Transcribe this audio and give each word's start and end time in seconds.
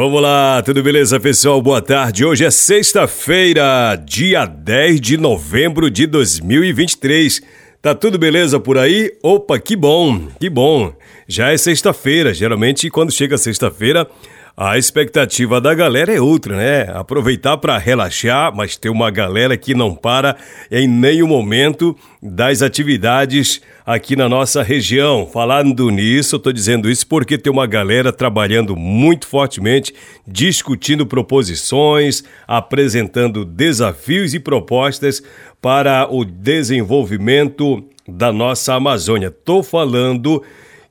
Vamos 0.00 0.22
lá, 0.22 0.62
tudo 0.62 0.80
beleza, 0.80 1.18
pessoal? 1.18 1.60
Boa 1.60 1.82
tarde. 1.82 2.24
Hoje 2.24 2.44
é 2.44 2.52
sexta-feira, 2.52 3.96
dia 3.96 4.46
10 4.46 5.00
de 5.00 5.16
novembro 5.16 5.90
de 5.90 6.06
2023. 6.06 7.42
Tá 7.82 7.96
tudo 7.96 8.16
beleza 8.16 8.60
por 8.60 8.78
aí? 8.78 9.12
Opa, 9.20 9.58
que 9.58 9.74
bom, 9.74 10.28
que 10.38 10.48
bom. 10.48 10.94
Já 11.26 11.50
é 11.52 11.56
sexta-feira. 11.56 12.32
Geralmente, 12.32 12.88
quando 12.90 13.10
chega 13.10 13.36
sexta-feira, 13.36 14.08
a 14.60 14.76
expectativa 14.76 15.60
da 15.60 15.72
galera 15.72 16.12
é 16.12 16.20
outra, 16.20 16.56
né? 16.56 16.92
Aproveitar 16.92 17.56
para 17.58 17.78
relaxar, 17.78 18.52
mas 18.52 18.76
ter 18.76 18.88
uma 18.88 19.08
galera 19.08 19.56
que 19.56 19.72
não 19.72 19.94
para 19.94 20.36
em 20.68 20.88
nenhum 20.88 21.28
momento 21.28 21.96
das 22.20 22.60
atividades 22.60 23.60
aqui 23.86 24.16
na 24.16 24.28
nossa 24.28 24.60
região. 24.60 25.28
Falando 25.32 25.88
nisso, 25.90 26.34
eu 26.34 26.40
tô 26.40 26.50
dizendo 26.50 26.90
isso 26.90 27.06
porque 27.06 27.38
tem 27.38 27.52
uma 27.52 27.68
galera 27.68 28.12
trabalhando 28.12 28.74
muito 28.74 29.28
fortemente, 29.28 29.94
discutindo 30.26 31.06
proposições, 31.06 32.24
apresentando 32.44 33.44
desafios 33.44 34.34
e 34.34 34.40
propostas 34.40 35.22
para 35.62 36.12
o 36.12 36.24
desenvolvimento 36.24 37.84
da 38.08 38.32
nossa 38.32 38.74
Amazônia. 38.74 39.30
Tô 39.30 39.62
falando 39.62 40.42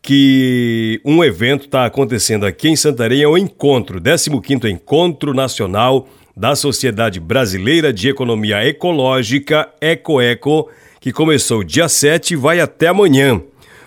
que 0.01 1.01
um 1.03 1.23
evento 1.23 1.65
está 1.65 1.85
acontecendo 1.85 2.45
aqui 2.45 2.69
em 2.69 2.75
Santarém, 2.75 3.21
é 3.21 3.27
o 3.27 3.37
Encontro, 3.37 3.99
15º 3.99 4.69
Encontro 4.69 5.33
Nacional 5.33 6.07
da 6.35 6.55
Sociedade 6.55 7.19
Brasileira 7.19 7.91
de 7.91 8.09
Economia 8.09 8.63
Ecológica, 8.65 9.69
EcoEco, 9.81 10.69
que 10.99 11.11
começou 11.11 11.63
dia 11.63 11.89
7 11.89 12.33
e 12.33 12.37
vai 12.37 12.59
até 12.59 12.87
amanhã. 12.87 13.41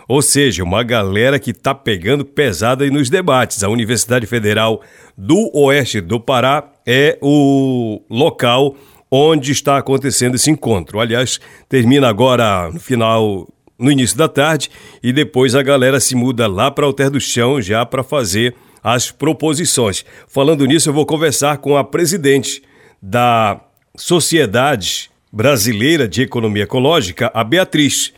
Ou 0.08 0.20
seja, 0.20 0.64
uma 0.64 0.83
galera 0.83 1.39
que 1.39 1.52
está 1.52 1.72
pegando 1.72 2.24
pesada 2.24 2.83
aí 2.83 2.91
nos 2.91 3.08
debates. 3.08 3.62
A 3.62 3.69
Universidade 3.69 4.27
Federal 4.27 4.83
do 5.17 5.48
Oeste 5.55 6.00
do 6.00 6.19
Pará 6.19 6.69
é 6.84 7.17
o 7.22 8.02
local 8.11 8.74
onde 9.08 9.52
está 9.52 9.78
acontecendo 9.78 10.34
esse 10.34 10.50
encontro. 10.50 10.98
Aliás, 10.98 11.39
termina 11.69 12.08
agora 12.08 12.69
no 12.72 12.80
final 12.80 13.48
no 13.81 13.91
início 13.91 14.17
da 14.17 14.28
tarde 14.28 14.70
e 15.03 15.12
depois 15.12 15.55
a 15.55 15.63
galera 15.63 15.98
se 15.98 16.14
muda 16.14 16.46
lá 16.46 16.70
para 16.70 16.85
Alter 16.85 17.11
do 17.11 17.20
Chão 17.20 17.61
já 17.61 17.85
para 17.86 18.05
fazer 18.05 18.55
as 18.83 19.11
proposições. 19.11 20.05
Falando 20.29 20.67
nisso, 20.67 20.89
eu 20.89 20.95
vou 20.95 21.07
conversar 21.07 21.58
com 21.58 21.77
a 21.77 21.83
presidente 21.83 22.63
da 23.01 23.61
Sociedade 23.96 25.11
Brasileira 25.33 26.07
de 26.07 26.23
Economia 26.23 26.64
Ecológica, 26.64 27.30
a 27.35 27.42
Beatriz. 27.42 28.13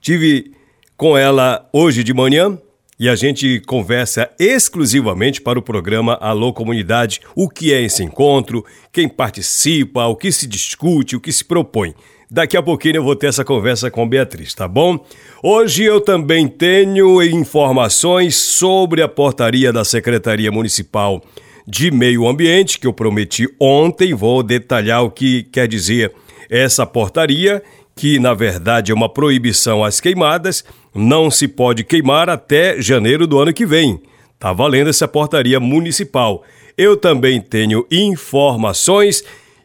Tive 0.00 0.52
com 0.96 1.16
ela 1.16 1.68
hoje 1.72 2.02
de 2.02 2.14
manhã 2.14 2.58
e 2.98 3.08
a 3.08 3.16
gente 3.16 3.60
conversa 3.66 4.30
exclusivamente 4.38 5.40
para 5.40 5.58
o 5.58 5.62
programa 5.62 6.14
Alô 6.20 6.52
Comunidade 6.52 7.20
o 7.34 7.48
que 7.48 7.72
é 7.72 7.82
esse 7.82 8.02
encontro, 8.02 8.64
quem 8.92 9.08
participa, 9.08 10.06
o 10.06 10.14
que 10.14 10.30
se 10.30 10.46
discute, 10.46 11.16
o 11.16 11.20
que 11.20 11.32
se 11.32 11.44
propõe. 11.44 11.94
Daqui 12.32 12.56
a 12.56 12.62
pouquinho 12.62 12.96
eu 12.96 13.04
vou 13.04 13.14
ter 13.14 13.26
essa 13.26 13.44
conversa 13.44 13.90
com 13.90 14.08
Beatriz, 14.08 14.54
tá 14.54 14.66
bom? 14.66 15.04
Hoje 15.42 15.84
eu 15.84 16.00
também 16.00 16.48
tenho 16.48 17.22
informações 17.22 18.36
sobre 18.36 19.02
a 19.02 19.08
portaria 19.08 19.70
da 19.70 19.84
Secretaria 19.84 20.50
Municipal 20.50 21.22
de 21.68 21.90
Meio 21.90 22.26
Ambiente, 22.26 22.78
que 22.78 22.86
eu 22.86 22.92
prometi 22.94 23.46
ontem. 23.60 24.14
Vou 24.14 24.42
detalhar 24.42 25.04
o 25.04 25.10
que 25.10 25.42
quer 25.42 25.68
dizer 25.68 26.10
essa 26.48 26.86
portaria, 26.86 27.62
que 27.94 28.18
na 28.18 28.32
verdade 28.32 28.92
é 28.92 28.94
uma 28.94 29.10
proibição 29.10 29.84
às 29.84 30.00
queimadas. 30.00 30.64
Não 30.94 31.30
se 31.30 31.46
pode 31.46 31.84
queimar 31.84 32.30
até 32.30 32.80
janeiro 32.80 33.26
do 33.26 33.38
ano 33.38 33.52
que 33.52 33.66
vem. 33.66 34.00
Tá 34.38 34.54
valendo 34.54 34.88
essa 34.88 35.06
portaria 35.06 35.60
municipal. 35.60 36.42
Eu 36.78 36.96
também 36.96 37.42
tenho 37.42 37.86
informações 37.90 39.22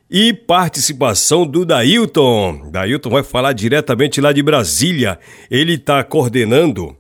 e 0.10 0.34
participação 0.34 1.46
do 1.46 1.66
Dailton. 1.66 2.70
Dailton 2.72 3.10
vai 3.10 3.24
falar 3.24 3.54
diretamente 3.54 4.22
lá 4.22 4.32
de 4.32 4.42
Brasília. 4.42 5.20
Ele 5.52 5.74
está 5.74 6.04
coordenando, 6.04 6.96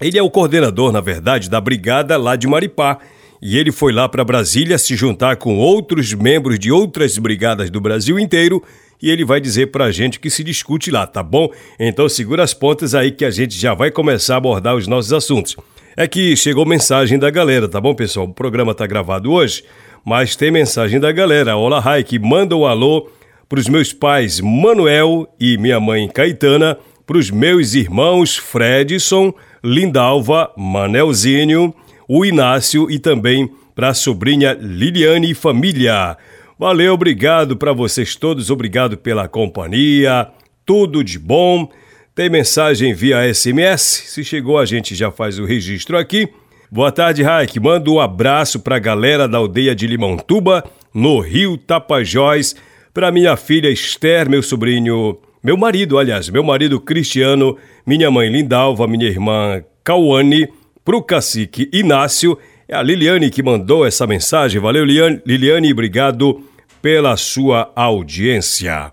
ele 0.00 0.18
é 0.18 0.22
o 0.22 0.30
coordenador, 0.30 0.90
na 0.90 1.00
verdade, 1.00 1.48
da 1.48 1.60
brigada 1.60 2.16
lá 2.16 2.34
de 2.34 2.48
Maripá. 2.48 2.98
E 3.40 3.56
ele 3.58 3.72
foi 3.72 3.92
lá 3.92 4.08
para 4.08 4.24
Brasília 4.24 4.78
se 4.78 4.94
juntar 4.94 5.36
com 5.36 5.58
outros 5.58 6.12
membros 6.14 6.58
de 6.58 6.70
outras 6.70 7.18
brigadas 7.18 7.70
do 7.70 7.80
Brasil 7.80 8.18
inteiro 8.18 8.62
e 9.02 9.10
ele 9.10 9.24
vai 9.24 9.40
dizer 9.40 9.72
para 9.72 9.86
a 9.86 9.90
gente 9.90 10.20
que 10.20 10.30
se 10.30 10.44
discute 10.44 10.90
lá, 10.90 11.06
tá 11.08 11.24
bom? 11.24 11.50
Então 11.78 12.08
segura 12.08 12.44
as 12.44 12.54
pontas 12.54 12.94
aí 12.94 13.10
que 13.10 13.24
a 13.24 13.30
gente 13.32 13.58
já 13.58 13.74
vai 13.74 13.90
começar 13.90 14.34
a 14.34 14.36
abordar 14.36 14.76
os 14.76 14.86
nossos 14.86 15.12
assuntos. 15.12 15.56
É 15.96 16.06
que 16.06 16.36
chegou 16.36 16.64
mensagem 16.64 17.18
da 17.18 17.28
galera, 17.28 17.68
tá 17.68 17.80
bom, 17.80 17.94
pessoal? 17.94 18.26
O 18.26 18.32
programa 18.32 18.74
tá 18.74 18.86
gravado 18.86 19.32
hoje, 19.32 19.64
mas 20.04 20.34
tem 20.36 20.50
mensagem 20.50 20.98
da 20.98 21.12
galera. 21.12 21.56
Olá, 21.56 21.80
Rai, 21.80 22.02
que 22.02 22.18
manda 22.18 22.56
um 22.56 22.66
alô 22.66 23.08
pros 23.48 23.68
meus 23.68 23.92
pais 23.92 24.40
Manuel 24.40 25.28
e 25.38 25.56
minha 25.58 25.78
mãe 25.78 26.08
Caetana, 26.08 26.76
pros 27.06 27.30
meus 27.30 27.74
irmãos 27.74 28.36
Fredson, 28.36 29.32
Lindalva, 29.62 30.50
Manelzinho, 30.56 31.74
o 32.08 32.24
Inácio 32.24 32.90
e 32.90 32.98
também 32.98 33.50
para 33.74 33.88
a 33.88 33.94
sobrinha 33.94 34.56
Liliane 34.58 35.30
e 35.30 35.34
família. 35.34 36.16
Valeu, 36.58 36.94
obrigado 36.94 37.56
para 37.56 37.72
vocês 37.72 38.16
todos, 38.16 38.50
obrigado 38.50 38.96
pela 38.96 39.28
companhia, 39.28 40.28
tudo 40.64 41.02
de 41.02 41.18
bom. 41.18 41.70
Tem 42.14 42.28
mensagem 42.28 42.92
via 42.92 43.32
SMS? 43.32 43.82
Se 44.06 44.22
chegou, 44.22 44.58
a 44.58 44.66
gente 44.66 44.94
já 44.94 45.10
faz 45.10 45.38
o 45.38 45.44
registro 45.44 45.96
aqui. 45.96 46.28
Boa 46.74 46.90
tarde, 46.90 47.22
Raik. 47.22 47.60
Manda 47.60 47.90
um 47.90 48.00
abraço 48.00 48.58
para 48.58 48.76
a 48.76 48.78
galera 48.78 49.28
da 49.28 49.36
aldeia 49.36 49.74
de 49.74 49.86
Limãotuba, 49.86 50.64
no 50.94 51.20
Rio 51.20 51.58
Tapajós, 51.58 52.56
para 52.94 53.12
minha 53.12 53.36
filha 53.36 53.68
Esther, 53.68 54.26
meu 54.26 54.42
sobrinho, 54.42 55.18
meu 55.44 55.54
marido, 55.54 55.98
aliás, 55.98 56.30
meu 56.30 56.42
marido 56.42 56.80
Cristiano, 56.80 57.58
minha 57.84 58.10
mãe 58.10 58.30
Lindalva, 58.30 58.88
minha 58.88 59.04
irmã 59.04 59.62
Cauane, 59.84 60.48
pro 60.82 61.02
cacique 61.02 61.68
Inácio. 61.74 62.38
É 62.66 62.74
a 62.74 62.82
Liliane 62.82 63.28
que 63.28 63.42
mandou 63.42 63.84
essa 63.84 64.06
mensagem. 64.06 64.58
Valeu, 64.58 64.82
Liliane, 65.26 65.72
obrigado 65.72 66.42
pela 66.80 67.18
sua 67.18 67.70
audiência. 67.76 68.90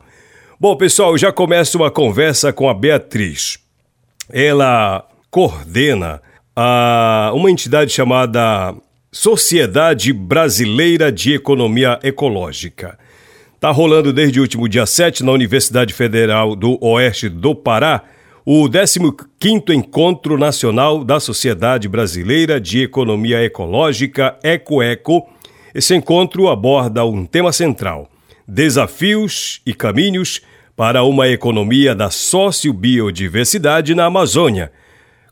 Bom, 0.60 0.76
pessoal, 0.76 1.18
já 1.18 1.32
começa 1.32 1.78
uma 1.78 1.90
conversa 1.90 2.52
com 2.52 2.70
a 2.70 2.74
Beatriz. 2.74 3.58
Ela 4.30 5.08
coordena 5.32 6.22
a 6.62 7.32
uma 7.34 7.50
entidade 7.50 7.90
chamada 7.90 8.76
Sociedade 9.14 10.12
Brasileira 10.12 11.10
de 11.10 11.34
Economia 11.34 11.98
Ecológica. 12.04 13.00
Está 13.56 13.72
rolando 13.72 14.12
desde 14.12 14.40
o 14.40 14.42
último 14.42 14.68
dia 14.68 14.86
7 14.86 15.24
na 15.24 15.32
Universidade 15.32 15.94
Federal 15.94 16.58
do 16.58 16.78
Oeste 16.84 17.30
do 17.30 17.56
Pará 17.56 18.04
o 18.46 18.68
15º 18.68 19.74
Encontro 19.74 20.38
Nacional 20.38 21.06
da 21.06 21.18
Sociedade 21.22 21.88
Brasileira 21.88 22.60
de 22.60 22.82
Economia 22.84 23.42
Ecológica, 23.42 24.38
EcoEco. 24.44 25.30
Esse 25.74 25.96
encontro 25.96 26.50
aborda 26.50 27.06
um 27.06 27.26
tema 27.26 27.54
central: 27.54 28.10
desafios 28.46 29.62
e 29.66 29.74
caminhos 29.74 30.42
para 30.76 31.04
uma 31.04 31.30
economia 31.30 31.96
da 31.96 32.10
sociobiodiversidade 32.10 33.96
na 33.96 34.04
Amazônia– 34.04 34.74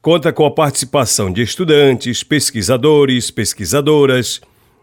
conta 0.07 0.31
com 0.31 0.45
a 0.45 0.51
participação 0.51 1.29
de 1.29 1.41
estudantes, 1.41 2.23
pesquisadores, 2.23 3.29
pesquisadoras, 3.29 4.39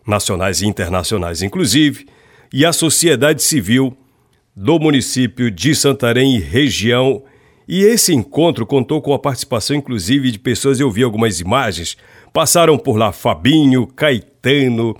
nacionais 0.06 0.60
e 0.60 0.66
internacionais 0.66 1.40
inclusive, 1.40 2.04
e 2.52 2.62
a 2.62 2.74
sociedade 2.74 3.42
civil 3.42 3.96
do 4.54 4.78
município 4.78 5.50
de 5.50 5.74
Santarém 5.74 6.36
e 6.36 6.40
região. 6.40 7.22
E 7.66 7.84
esse 7.84 8.12
encontro 8.12 8.66
contou 8.66 9.00
com 9.00 9.14
a 9.14 9.18
participação 9.18 9.74
inclusive 9.74 10.30
de 10.30 10.38
pessoas, 10.38 10.78
eu 10.78 10.90
vi 10.90 11.02
algumas 11.02 11.40
imagens, 11.40 11.96
passaram 12.30 12.76
por 12.76 12.98
lá 12.98 13.10
Fabinho, 13.10 13.86
Caetano, 13.86 14.94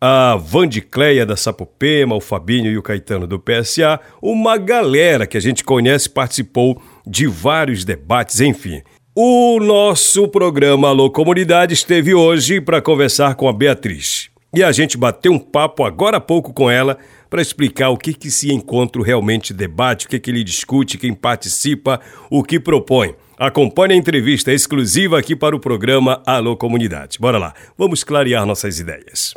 a 0.00 0.34
Vandicleia 0.34 1.24
da 1.24 1.36
Sapopema, 1.36 2.16
o 2.16 2.20
Fabinho 2.20 2.72
e 2.72 2.76
o 2.76 2.82
Caetano 2.82 3.24
do 3.24 3.38
PSA, 3.38 4.00
uma 4.20 4.56
galera 4.56 5.28
que 5.28 5.36
a 5.36 5.40
gente 5.40 5.62
conhece 5.62 6.10
participou 6.10 6.82
de 7.06 7.28
vários 7.28 7.84
debates, 7.84 8.40
enfim. 8.40 8.82
O 9.14 9.58
nosso 9.58 10.28
programa 10.28 10.88
Alô 10.88 11.10
Comunidade 11.10 11.74
esteve 11.74 12.14
hoje 12.14 12.60
para 12.60 12.80
conversar 12.80 13.34
com 13.34 13.48
a 13.48 13.52
Beatriz. 13.52 14.30
E 14.54 14.62
a 14.62 14.70
gente 14.70 14.96
bateu 14.96 15.32
um 15.32 15.38
papo 15.38 15.84
agora 15.84 16.18
há 16.18 16.20
pouco 16.20 16.52
com 16.52 16.70
ela 16.70 16.96
para 17.28 17.42
explicar 17.42 17.90
o 17.90 17.96
que, 17.96 18.14
que 18.14 18.28
esse 18.28 18.52
encontro 18.52 19.02
realmente 19.02 19.52
debate, 19.52 20.06
o 20.06 20.08
que, 20.08 20.20
que 20.20 20.30
ele 20.30 20.44
discute, 20.44 20.96
quem 20.96 21.12
participa, 21.12 22.00
o 22.30 22.44
que 22.44 22.60
propõe. 22.60 23.16
Acompanhe 23.36 23.94
a 23.94 23.96
entrevista 23.96 24.52
exclusiva 24.52 25.18
aqui 25.18 25.34
para 25.34 25.56
o 25.56 25.60
programa 25.60 26.22
Alô 26.24 26.56
Comunidade. 26.56 27.18
Bora 27.18 27.36
lá, 27.36 27.52
vamos 27.76 28.04
clarear 28.04 28.46
nossas 28.46 28.78
ideias. 28.78 29.34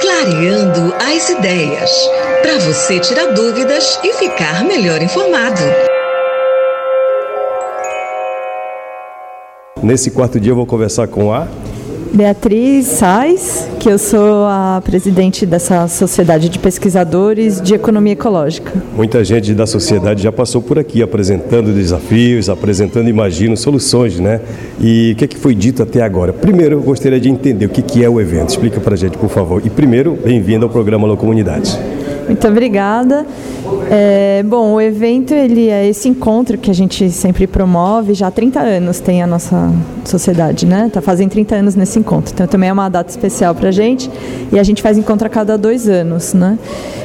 Clareando 0.00 0.94
as 0.94 1.28
ideias. 1.28 1.90
Para 2.40 2.58
você 2.60 2.98
tirar 2.98 3.26
dúvidas 3.34 4.00
e 4.02 4.14
ficar 4.14 4.64
melhor 4.64 5.02
informado. 5.02 5.97
Nesse 9.82 10.10
quarto 10.10 10.40
dia 10.40 10.52
eu 10.52 10.56
vou 10.56 10.66
conversar 10.66 11.06
com 11.06 11.32
a 11.32 11.46
Beatriz 12.12 12.86
Sais, 12.86 13.68
que 13.78 13.88
eu 13.88 13.98
sou 13.98 14.46
a 14.46 14.80
presidente 14.82 15.44
dessa 15.44 15.86
sociedade 15.86 16.48
de 16.48 16.58
pesquisadores 16.58 17.60
de 17.60 17.74
economia 17.74 18.14
ecológica. 18.14 18.72
Muita 18.96 19.22
gente 19.22 19.54
da 19.54 19.66
sociedade 19.66 20.22
já 20.22 20.32
passou 20.32 20.62
por 20.62 20.78
aqui 20.78 21.02
apresentando 21.02 21.72
desafios, 21.72 22.48
apresentando, 22.48 23.08
imagino, 23.08 23.56
soluções, 23.56 24.18
né? 24.18 24.40
E 24.80 25.12
o 25.12 25.16
que, 25.16 25.24
é 25.26 25.28
que 25.28 25.36
foi 25.36 25.54
dito 25.54 25.82
até 25.82 26.02
agora? 26.02 26.32
Primeiro, 26.32 26.76
eu 26.76 26.82
gostaria 26.82 27.20
de 27.20 27.28
entender 27.28 27.66
o 27.66 27.68
que, 27.68 27.82
que 27.82 28.02
é 28.02 28.08
o 28.08 28.20
evento. 28.20 28.48
Explica 28.48 28.80
para 28.80 28.94
a 28.94 28.96
gente, 28.96 29.18
por 29.18 29.28
favor. 29.28 29.62
E 29.64 29.70
primeiro, 29.70 30.18
bem-vindo 30.24 30.64
ao 30.64 30.70
programa 30.70 31.06
Alô 31.06 31.16
Comunidade. 31.16 31.78
Muito 32.28 32.46
obrigada. 32.46 33.26
É, 33.90 34.42
bom, 34.46 34.74
o 34.74 34.80
evento 34.80 35.32
ele 35.32 35.68
é 35.68 35.88
esse 35.88 36.10
encontro 36.10 36.58
que 36.58 36.70
a 36.70 36.74
gente 36.74 37.10
sempre 37.10 37.46
promove, 37.46 38.12
já 38.12 38.26
há 38.26 38.30
30 38.30 38.60
anos 38.60 39.00
tem 39.00 39.22
a 39.22 39.26
nossa 39.26 39.72
sociedade, 40.04 40.66
né? 40.66 40.88
Está 40.88 41.00
fazendo 41.00 41.30
30 41.30 41.56
anos 41.56 41.74
nesse 41.74 41.98
encontro. 41.98 42.32
Então 42.34 42.46
também 42.46 42.68
é 42.68 42.72
uma 42.72 42.88
data 42.90 43.08
especial 43.08 43.54
para 43.54 43.70
a 43.70 43.72
gente 43.72 44.10
e 44.52 44.58
a 44.58 44.62
gente 44.62 44.82
faz 44.82 44.98
encontro 44.98 45.26
a 45.26 45.30
cada 45.30 45.56
dois 45.56 45.88
anos, 45.88 46.34
né? 46.34 46.58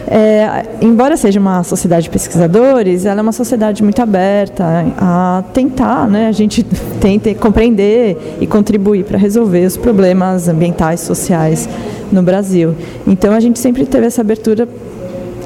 É, 0.07 0.65
embora 0.81 1.15
seja 1.15 1.39
uma 1.39 1.63
sociedade 1.63 2.03
de 2.03 2.09
pesquisadores, 2.09 3.05
ela 3.05 3.21
é 3.21 3.23
uma 3.23 3.31
sociedade 3.31 3.81
muito 3.81 4.01
aberta 4.01 4.85
a 4.97 5.43
tentar, 5.53 6.07
né? 6.09 6.27
A 6.27 6.33
gente 6.33 6.63
tenta 6.99 7.33
compreender 7.35 8.37
e 8.41 8.45
contribuir 8.45 9.05
para 9.05 9.17
resolver 9.17 9.65
os 9.65 9.77
problemas 9.77 10.49
ambientais, 10.49 10.99
sociais 10.99 11.69
no 12.11 12.21
Brasil. 12.21 12.75
Então 13.07 13.33
a 13.33 13.39
gente 13.39 13.57
sempre 13.57 13.85
teve 13.85 14.05
essa 14.05 14.21
abertura 14.21 14.67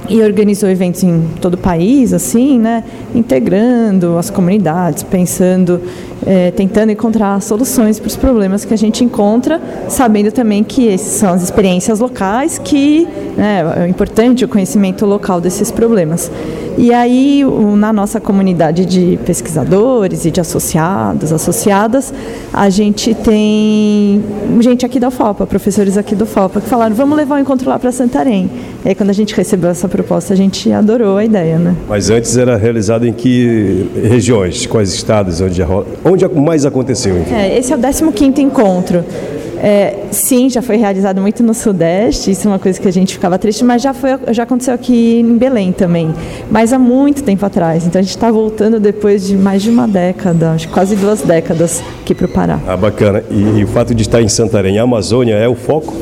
e 0.09 0.21
organizou 0.21 0.69
eventos 0.69 1.03
em 1.03 1.21
todo 1.41 1.55
o 1.55 1.57
país, 1.57 2.13
assim, 2.13 2.59
né, 2.59 2.83
integrando 3.13 4.17
as 4.17 4.29
comunidades, 4.29 5.03
pensando, 5.03 5.81
é, 6.25 6.51
tentando 6.51 6.91
encontrar 6.91 7.41
soluções 7.41 7.99
para 7.99 8.07
os 8.07 8.15
problemas 8.15 8.63
que 8.63 8.73
a 8.73 8.77
gente 8.77 9.03
encontra, 9.03 9.61
sabendo 9.89 10.31
também 10.31 10.63
que 10.63 10.97
são 10.97 11.33
as 11.33 11.44
experiências 11.44 11.99
locais, 11.99 12.57
que 12.57 13.07
né, 13.35 13.63
é 13.85 13.88
importante 13.88 14.45
o 14.45 14.47
conhecimento 14.47 15.05
local 15.05 15.41
desses 15.41 15.71
problemas. 15.71 16.31
E 16.77 16.94
aí, 16.94 17.44
na 17.75 17.91
nossa 17.91 18.21
comunidade 18.21 18.85
de 18.85 19.17
pesquisadores 19.25 20.25
e 20.25 20.31
de 20.31 20.39
associados, 20.39 21.33
associadas, 21.33 22.13
a 22.53 22.69
gente 22.69 23.15
tem 23.15 24.23
gente 24.59 24.85
aqui 24.85 24.99
da 24.99 25.07
UFOPA, 25.07 25.47
professores 25.47 25.97
aqui 25.97 26.13
do 26.13 26.25
UFOPA, 26.25 26.61
que 26.61 26.69
falaram, 26.69 26.95
vamos 26.95 27.17
levar 27.17 27.38
o 27.38 27.39
encontro 27.39 27.67
lá 27.67 27.79
para 27.79 27.91
Santarém. 27.91 28.47
Aí, 28.85 28.94
quando 28.94 29.09
a 29.09 29.13
gente 29.13 29.33
recebeu 29.33 29.71
essa 29.71 29.87
proposta, 29.88 30.34
a 30.34 30.38
gente 30.38 30.72
adorou 30.72 31.18
a 31.18 31.25
ideia, 31.25 31.57
né? 31.57 31.75
Mas 31.88 32.10
antes 32.10 32.38
era 32.38 32.56
realizado 32.57 33.07
em 33.07 33.13
que 33.13 33.89
regiões, 34.04 34.66
quais 34.66 34.94
estados, 34.94 35.42
onde, 35.42 35.62
onde 36.04 36.28
mais 36.28 36.66
aconteceu? 36.66 37.16
É, 37.31 37.57
esse 37.57 37.74
é 37.74 37.75
o 37.75 37.80
15º 37.80 38.39
encontro. 38.39 39.04
É, 39.60 40.04
sim, 40.12 40.50
já 40.50 40.62
foi 40.62 40.78
realizado 40.78 41.19
muito 41.19 41.42
no 41.42 41.54
Sudeste, 41.54 42.30
isso 42.30 42.48
é 42.48 42.51
uma 42.51 42.60
coisa 42.60 42.80
que 42.80 42.88
a 42.88 42.92
gente 42.92 43.13
ficava 43.13 43.39
triste, 43.39 43.63
mas 43.63 43.81
já, 43.81 43.94
foi, 43.94 44.12
já 44.31 44.44
aconteceu 44.44 44.74
aqui 44.74 45.19
em 45.19 45.38
Belém 45.38 45.72
também, 45.72 46.13
mas 46.51 46.72
há 46.72 46.80
muito 46.80 47.24
tempo 47.24 47.44
atrás. 47.45 47.86
Então 47.86 48.00
a 48.00 48.04
gente 48.04 48.12
está 48.12 48.30
voltando 48.30 48.80
depois 48.80 49.25
de 49.25 49.36
mais 49.36 49.63
de 49.63 49.69
uma 49.69 49.88
década, 49.88 50.51
acho 50.51 50.69
quase 50.69 50.95
duas 50.95 51.22
décadas 51.22 51.81
aqui 52.01 52.13
para 52.13 52.25
o 52.25 52.30
Pará. 52.30 52.60
Ah, 52.68 52.78
bacana. 52.78 53.24
E, 53.31 53.60
e 53.60 53.63
o 53.63 53.68
fato 53.68 53.95
de 53.95 54.04
estar 54.04 54.22
em 54.22 54.28
Santarém, 54.28 54.78
a 54.78 54.83
Amazônia 54.83 55.33
é 55.33 55.48
o 55.48 55.56
foco? 55.56 55.95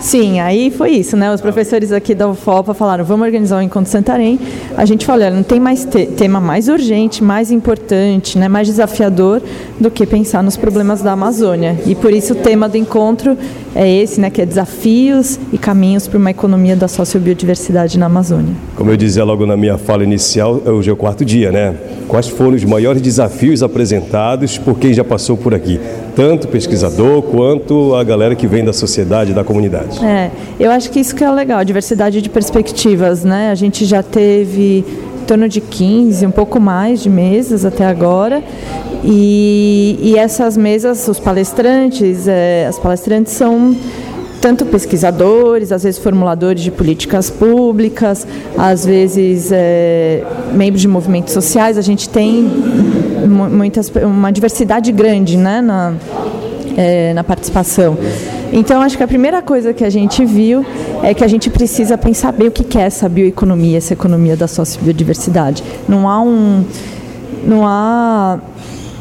Sim, 0.00 0.40
aí 0.40 0.70
foi 0.70 0.90
isso, 0.90 1.16
né? 1.16 1.32
Os 1.32 1.40
professores 1.40 1.90
aqui 1.90 2.14
da 2.14 2.28
UFOPA 2.28 2.74
falaram, 2.74 3.04
vamos 3.04 3.26
organizar 3.26 3.56
o 3.56 3.58
um 3.58 3.62
Encontro 3.62 3.90
Santarém. 3.90 4.38
A 4.76 4.84
gente 4.84 5.04
falou, 5.04 5.24
olha, 5.24 5.34
não 5.34 5.42
tem 5.42 5.58
mais 5.58 5.84
te 5.84 6.06
tema 6.06 6.40
mais 6.40 6.68
urgente, 6.68 7.24
mais 7.24 7.50
importante, 7.50 8.38
né, 8.38 8.48
mais 8.48 8.68
desafiador 8.68 9.42
do 9.80 9.90
que 9.90 10.06
pensar 10.06 10.42
nos 10.42 10.56
problemas 10.56 11.02
da 11.02 11.12
Amazônia. 11.12 11.76
E 11.86 11.94
por 11.94 12.12
isso 12.12 12.34
o 12.34 12.36
tema 12.36 12.68
do 12.68 12.76
encontro 12.76 13.36
é 13.76 13.88
esse, 13.88 14.18
né, 14.18 14.30
que 14.30 14.40
é 14.40 14.46
desafios 14.46 15.38
e 15.52 15.58
caminhos 15.58 16.08
para 16.08 16.18
uma 16.18 16.30
economia 16.30 16.74
da 16.74 16.88
sociobiodiversidade 16.88 17.98
na 17.98 18.06
Amazônia. 18.06 18.54
Como 18.74 18.90
eu 18.90 18.96
dizia 18.96 19.22
logo 19.22 19.44
na 19.44 19.56
minha 19.56 19.76
fala 19.76 20.02
inicial, 20.02 20.62
hoje 20.64 20.88
é 20.88 20.92
o 20.92 20.96
quarto 20.96 21.24
dia, 21.24 21.52
né? 21.52 21.76
Quais 22.08 22.26
foram 22.26 22.54
os 22.54 22.64
maiores 22.64 23.02
desafios 23.02 23.62
apresentados 23.62 24.56
por 24.56 24.78
quem 24.78 24.94
já 24.94 25.04
passou 25.04 25.36
por 25.36 25.54
aqui? 25.54 25.78
Tanto 26.14 26.48
pesquisador 26.48 27.20
quanto 27.20 27.94
a 27.94 28.02
galera 28.02 28.34
que 28.34 28.46
vem 28.46 28.64
da 28.64 28.72
sociedade, 28.72 29.34
da 29.34 29.44
comunidade. 29.44 30.02
É, 30.02 30.30
eu 30.58 30.70
acho 30.70 30.90
que 30.90 30.98
isso 30.98 31.14
que 31.14 31.22
é 31.22 31.30
legal, 31.30 31.62
diversidade 31.62 32.22
de 32.22 32.30
perspectivas, 32.30 33.24
né? 33.24 33.50
A 33.50 33.54
gente 33.54 33.84
já 33.84 34.02
teve 34.02 34.84
torno 35.26 35.48
de 35.48 35.60
15, 35.60 36.26
um 36.26 36.30
pouco 36.30 36.60
mais 36.60 37.02
de 37.02 37.10
mesas 37.10 37.64
até 37.64 37.84
agora. 37.84 38.42
E, 39.04 39.98
e 40.00 40.16
essas 40.16 40.56
mesas, 40.56 41.06
os 41.08 41.18
palestrantes, 41.18 42.26
é, 42.26 42.66
as 42.66 42.78
palestrantes 42.78 43.32
são 43.32 43.76
tanto 44.40 44.64
pesquisadores, 44.66 45.72
às 45.72 45.82
vezes 45.82 45.98
formuladores 45.98 46.62
de 46.62 46.70
políticas 46.70 47.30
públicas, 47.30 48.26
às 48.56 48.84
vezes 48.84 49.50
é, 49.50 50.22
membros 50.52 50.80
de 50.80 50.88
movimentos 50.88 51.32
sociais. 51.32 51.76
A 51.76 51.82
gente 51.82 52.08
tem 52.08 52.48
muitas, 53.26 53.90
uma 54.02 54.30
diversidade 54.30 54.92
grande 54.92 55.36
né, 55.36 55.60
na, 55.60 55.94
é, 56.76 57.12
na 57.14 57.24
participação. 57.24 57.96
Então, 58.52 58.80
acho 58.80 58.96
que 58.96 59.02
a 59.02 59.08
primeira 59.08 59.42
coisa 59.42 59.72
que 59.72 59.84
a 59.84 59.90
gente 59.90 60.24
viu 60.24 60.64
é 61.02 61.12
que 61.12 61.24
a 61.24 61.28
gente 61.28 61.50
precisa 61.50 61.98
pensar 61.98 62.32
bem 62.32 62.48
o 62.48 62.50
que 62.50 62.78
é 62.78 62.82
essa 62.82 63.08
bioeconomia, 63.08 63.78
essa 63.78 63.92
economia 63.92 64.36
da 64.36 64.46
sociobiodiversidade. 64.46 65.62
Não 65.88 66.08
há 66.08 66.20
um, 66.20 66.64
não 67.44 67.66
há 67.66 68.38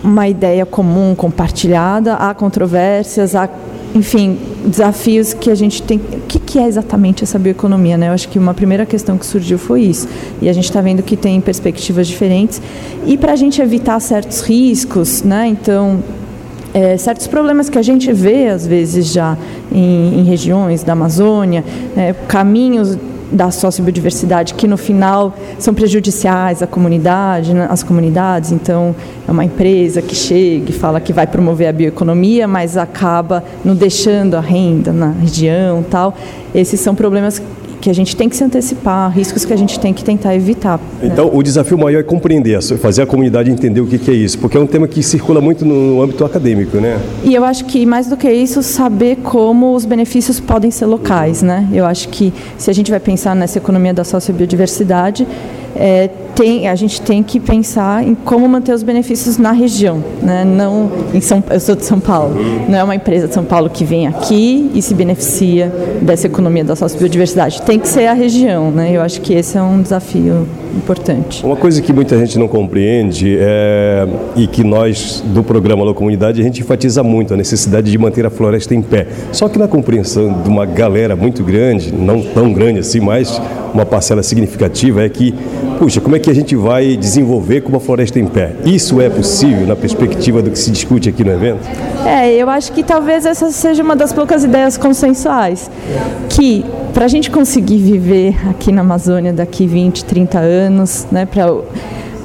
uma 0.03 0.27
ideia 0.27 0.65
comum 0.65 1.15
compartilhada, 1.15 2.15
há 2.15 2.33
controvérsias, 2.33 3.35
há 3.35 3.49
enfim, 3.95 4.37
desafios 4.65 5.33
que 5.33 5.49
a 5.49 5.55
gente 5.55 5.81
tem. 5.81 5.97
O 5.97 6.27
que, 6.27 6.59
é 6.59 6.67
exatamente 6.67 7.23
essa 7.23 7.39
bioeconomia? 7.39 7.97
Né? 7.97 8.09
Eu 8.09 8.11
acho 8.11 8.27
que 8.27 8.37
uma 8.37 8.53
primeira 8.53 8.85
questão 8.85 9.17
que 9.17 9.25
surgiu 9.25 9.57
foi 9.57 9.83
isso. 9.83 10.07
E 10.41 10.49
a 10.49 10.53
gente 10.53 10.65
está 10.65 10.81
vendo 10.81 11.01
que 11.01 11.15
tem 11.15 11.39
perspectivas 11.39 12.07
diferentes. 12.07 12.61
E 13.05 13.17
para 13.17 13.31
a 13.31 13.35
gente 13.37 13.61
evitar 13.61 13.99
certos 14.01 14.41
riscos, 14.41 15.23
né? 15.23 15.47
então, 15.47 16.03
é, 16.75 16.97
certos 16.97 17.25
problemas 17.25 17.69
que 17.69 17.79
a 17.79 17.81
gente 17.81 18.11
vê, 18.11 18.49
às 18.49 18.67
vezes, 18.67 19.07
já 19.07 19.37
em, 19.71 20.19
em 20.19 20.23
regiões 20.25 20.83
da 20.83 20.91
Amazônia, 20.91 21.63
é, 21.95 22.13
caminhos 22.27 22.97
da 23.31 23.49
sociobiodiversidade 23.49 24.53
que 24.53 24.67
no 24.67 24.75
final 24.75 25.33
são 25.57 25.73
prejudiciais 25.73 26.61
à 26.61 26.67
comunidade, 26.67 27.53
né, 27.53 27.65
às 27.69 27.81
comunidades. 27.81 28.51
Então, 28.51 28.93
é 29.25 29.31
uma 29.31 29.45
empresa 29.45 30.01
que 30.01 30.13
chega 30.13 30.69
e 30.69 30.73
fala 30.73 30.99
que 30.99 31.13
vai 31.13 31.25
promover 31.25 31.67
a 31.69 31.71
bioeconomia, 31.71 32.45
mas 32.45 32.75
acaba 32.75 33.41
não 33.63 33.73
deixando 33.73 34.35
a 34.35 34.41
renda 34.41 34.91
na 34.91 35.11
região, 35.11 35.81
tal. 35.81 36.13
Esses 36.53 36.81
são 36.81 36.93
problemas 36.93 37.41
que 37.85 37.89
a 37.91 37.93
gente 37.93 38.15
tem 38.15 38.27
que 38.27 38.35
se 38.35 38.43
antecipar, 38.43 39.11
riscos 39.11 39.45
que 39.45 39.53
a 39.53 39.55
gente 39.55 39.79
tem 39.79 39.93
que 39.93 40.03
tentar 40.03 40.33
evitar. 40.33 40.79
Né? 40.79 41.11
Então, 41.13 41.25
né? 41.25 41.31
o 41.35 41.43
desafio 41.43 41.77
maior 41.77 41.99
é 41.99 42.03
compreender, 42.03 42.59
fazer 42.79 43.03
a 43.03 43.05
comunidade 43.05 43.51
entender 43.51 43.79
o 43.79 43.85
que 43.85 44.09
é 44.09 44.13
isso, 44.15 44.39
porque 44.39 44.57
é 44.57 44.59
um 44.59 44.65
tema 44.65 44.87
que 44.87 45.03
circula 45.03 45.39
muito 45.39 45.63
no 45.63 46.01
âmbito 46.01 46.25
acadêmico, 46.25 46.77
né? 46.77 46.99
E 47.23 47.35
eu 47.35 47.45
acho 47.45 47.63
que, 47.65 47.85
mais 47.85 48.07
do 48.07 48.17
que 48.17 48.27
isso, 48.27 48.63
saber 48.63 49.17
como 49.17 49.75
os 49.75 49.85
benefícios 49.85 50.39
podem 50.39 50.71
ser 50.71 50.87
locais, 50.87 51.43
né? 51.43 51.69
Eu 51.71 51.85
acho 51.85 52.09
que, 52.09 52.33
se 52.57 52.71
a 52.71 52.73
gente 52.73 52.89
vai 52.89 52.99
pensar 52.99 53.35
nessa 53.35 53.59
economia 53.59 53.93
da 53.93 54.03
sociobiodiversidade, 54.03 55.27
é, 55.75 56.09
tem, 56.35 56.67
a 56.67 56.75
gente 56.75 57.01
tem 57.01 57.23
que 57.23 57.39
pensar 57.39 58.05
em 58.05 58.13
como 58.13 58.47
manter 58.47 58.73
os 58.73 58.83
benefícios 58.83 59.37
na 59.37 59.51
região, 59.51 60.03
né? 60.21 60.43
não 60.43 60.91
em 61.13 61.21
São, 61.21 61.43
eu 61.49 61.59
sou 61.59 61.75
de 61.75 61.85
São 61.85 61.99
Paulo, 61.99 62.35
não 62.67 62.77
é 62.77 62.83
uma 62.83 62.95
empresa 62.95 63.27
de 63.27 63.33
São 63.33 63.45
Paulo 63.45 63.69
que 63.69 63.85
vem 63.85 64.05
aqui 64.05 64.69
e 64.73 64.81
se 64.81 64.93
beneficia 64.93 65.71
dessa 66.01 66.27
economia 66.27 66.63
da 66.63 66.75
sociobiodiversidade, 66.75 67.61
tem 67.61 67.79
que 67.79 67.87
ser 67.87 68.07
a 68.07 68.13
região, 68.13 68.69
né? 68.71 68.91
eu 68.91 69.01
acho 69.01 69.21
que 69.21 69.33
esse 69.33 69.57
é 69.57 69.61
um 69.61 69.81
desafio 69.81 70.47
importante. 70.75 71.45
Uma 71.45 71.55
coisa 71.55 71.81
que 71.81 71.93
muita 71.93 72.17
gente 72.17 72.37
não 72.37 72.49
compreende 72.49 73.37
é, 73.39 74.05
e 74.35 74.47
que 74.47 74.63
nós 74.63 75.23
do 75.25 75.41
programa 75.41 75.83
Alô 75.83 75.93
Comunidade 75.93 76.41
a 76.41 76.43
gente 76.43 76.59
enfatiza 76.59 77.01
muito 77.01 77.33
a 77.33 77.37
necessidade 77.37 77.89
de 77.89 77.97
manter 77.97 78.25
a 78.25 78.29
floresta 78.29 78.75
em 78.75 78.81
pé, 78.81 79.07
só 79.31 79.47
que 79.47 79.57
na 79.57 79.67
compreensão 79.67 80.41
de 80.41 80.49
uma 80.49 80.65
galera 80.65 81.15
muito 81.15 81.43
grande, 81.43 81.93
não 81.93 82.21
tão 82.21 82.51
grande 82.51 82.79
assim, 82.79 82.99
mas 82.99 83.41
uma 83.75 83.85
parcela 83.85 84.23
significativa 84.23 85.03
é 85.03 85.09
que, 85.09 85.33
puxa, 85.77 85.99
como 85.99 86.15
é 86.15 86.19
que 86.19 86.29
a 86.29 86.33
gente 86.33 86.55
vai 86.55 86.95
desenvolver 86.95 87.61
com 87.61 87.69
uma 87.69 87.79
floresta 87.79 88.19
em 88.19 88.25
pé? 88.25 88.53
Isso 88.65 89.01
é 89.01 89.09
possível 89.09 89.67
na 89.67 89.75
perspectiva 89.75 90.41
do 90.41 90.49
que 90.49 90.57
se 90.57 90.71
discute 90.71 91.09
aqui 91.09 91.23
no 91.23 91.31
evento? 91.31 91.59
É, 92.05 92.31
eu 92.33 92.49
acho 92.49 92.71
que 92.71 92.83
talvez 92.83 93.25
essa 93.25 93.51
seja 93.51 93.83
uma 93.83 93.95
das 93.95 94.13
poucas 94.13 94.43
ideias 94.43 94.77
consensuais, 94.77 95.69
que 96.29 96.65
para 96.93 97.05
a 97.05 97.07
gente 97.09 97.29
conseguir 97.29 97.77
viver 97.77 98.35
aqui 98.49 98.71
na 98.71 98.81
Amazônia 98.81 99.33
daqui 99.33 99.67
20, 99.67 100.05
30 100.05 100.39
anos, 100.39 101.05
né, 101.11 101.25
para 101.25 101.53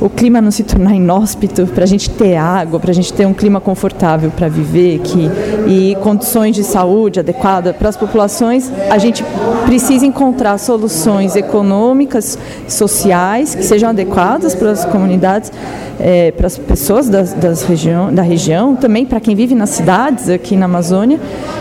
o 0.01 0.09
clima 0.09 0.41
não 0.41 0.51
se 0.51 0.63
tornar 0.63 0.95
inóspito, 0.95 1.67
para 1.67 1.85
a 1.85 1.87
gente 1.87 2.09
ter 2.09 2.37
água, 2.37 2.81
para 2.81 2.91
a 2.91 2.95
gente 2.95 3.13
ter 3.13 3.27
um 3.27 3.35
clima 3.35 3.61
confortável 3.61 4.31
para 4.31 4.49
viver 4.49 5.01
que, 5.01 5.31
e 5.69 5.95
condições 5.97 6.57
de 6.57 6.65
saúde 6.65 7.21
adequadas 7.21 7.77
para 7.77 7.89
as 7.89 7.97
populações, 7.97 8.71
a 8.89 8.97
gente 8.97 9.23
precisa 9.67 10.07
encontrar 10.07 10.57
soluções 10.59 11.37
econômicas, 11.37 12.39
sociais, 12.67 13.55
que 13.55 13.63
sejam 13.63 13.91
adequadas 13.91 14.55
para 14.55 14.71
as 14.71 14.85
comunidades, 14.85 15.53
é, 15.99 16.33
para 16.33 16.47
as 16.47 16.57
pessoas 16.57 17.09
das, 17.09 17.35
das 17.35 17.63
região, 17.63 18.13
da 18.13 18.23
região, 18.23 18.75
também 18.75 19.05
para 19.05 19.21
quem 19.21 19.35
vive 19.35 19.55
nas 19.55 19.71
cidades 19.71 20.31
aqui 20.31 20.57
na 20.57 20.65
Amazônia, 20.65 21.21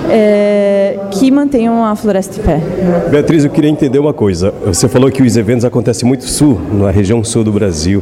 é, 0.09 0.97
que 1.11 1.29
mantenham 1.29 1.83
a 1.83 1.95
floresta 1.95 2.39
em 2.39 2.43
pé. 2.43 2.61
Beatriz, 3.09 3.43
eu 3.43 3.49
queria 3.49 3.69
entender 3.69 3.99
uma 3.99 4.13
coisa. 4.13 4.53
Você 4.65 4.87
falou 4.87 5.11
que 5.11 5.21
os 5.21 5.35
eventos 5.35 5.65
acontecem 5.65 6.07
muito 6.07 6.23
sul, 6.23 6.59
na 6.71 6.89
região 6.89 7.21
sul 7.23 7.43
do 7.43 7.51
Brasil. 7.51 8.01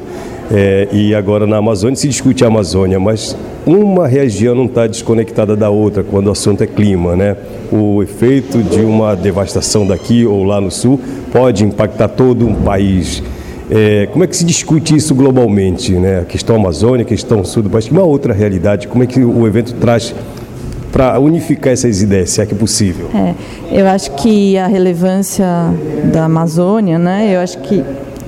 É, 0.49 0.87
e 0.93 1.13
agora 1.13 1.45
na 1.45 1.57
Amazônia 1.57 1.95
se 1.95 2.07
discute 2.07 2.43
a 2.43 2.47
Amazônia, 2.47 2.99
mas 2.99 3.35
uma 3.65 4.07
região 4.07 4.55
não 4.55 4.65
está 4.65 4.87
desconectada 4.87 5.55
da 5.57 5.69
outra 5.69 6.03
quando 6.03 6.27
o 6.27 6.31
assunto 6.31 6.63
é 6.63 6.67
clima, 6.67 7.15
né? 7.17 7.35
O 7.69 8.01
efeito 8.01 8.63
de 8.63 8.79
uma 8.79 9.13
devastação 9.13 9.85
daqui 9.85 10.25
ou 10.25 10.43
lá 10.43 10.61
no 10.61 10.71
sul 10.71 10.99
pode 11.33 11.65
impactar 11.65 12.07
todo 12.07 12.47
um 12.47 12.55
país. 12.55 13.21
É, 13.69 14.07
como 14.13 14.23
é 14.23 14.27
que 14.27 14.37
se 14.37 14.45
discute 14.45 14.95
isso 14.95 15.13
globalmente, 15.13 15.91
né? 15.91 16.21
A 16.21 16.25
questão 16.25 16.55
Amazônia, 16.55 17.03
a 17.03 17.07
questão 17.07 17.43
sul 17.43 17.63
do 17.63 17.69
país, 17.69 17.89
uma 17.89 18.03
outra 18.03 18.33
realidade. 18.33 18.87
Como 18.87 19.03
é 19.03 19.05
que 19.05 19.19
o 19.19 19.45
evento 19.45 19.73
traz 19.73 20.15
para 20.93 21.19
unificar 21.19 21.73
essas 21.73 22.01
ideias, 22.01 22.29
se 22.29 22.41
é 22.41 22.45
que 22.45 22.53
é 22.53 22.57
possível? 22.57 23.09
É, 23.13 23.35
eu 23.69 23.85
acho 23.87 24.11
que 24.11 24.57
a 24.57 24.67
relevância 24.67 25.45
da 26.13 26.23
Amazônia, 26.23 26.97
né? 26.97 27.35
Eu 27.35 27.41
acho 27.41 27.57
que 27.57 27.83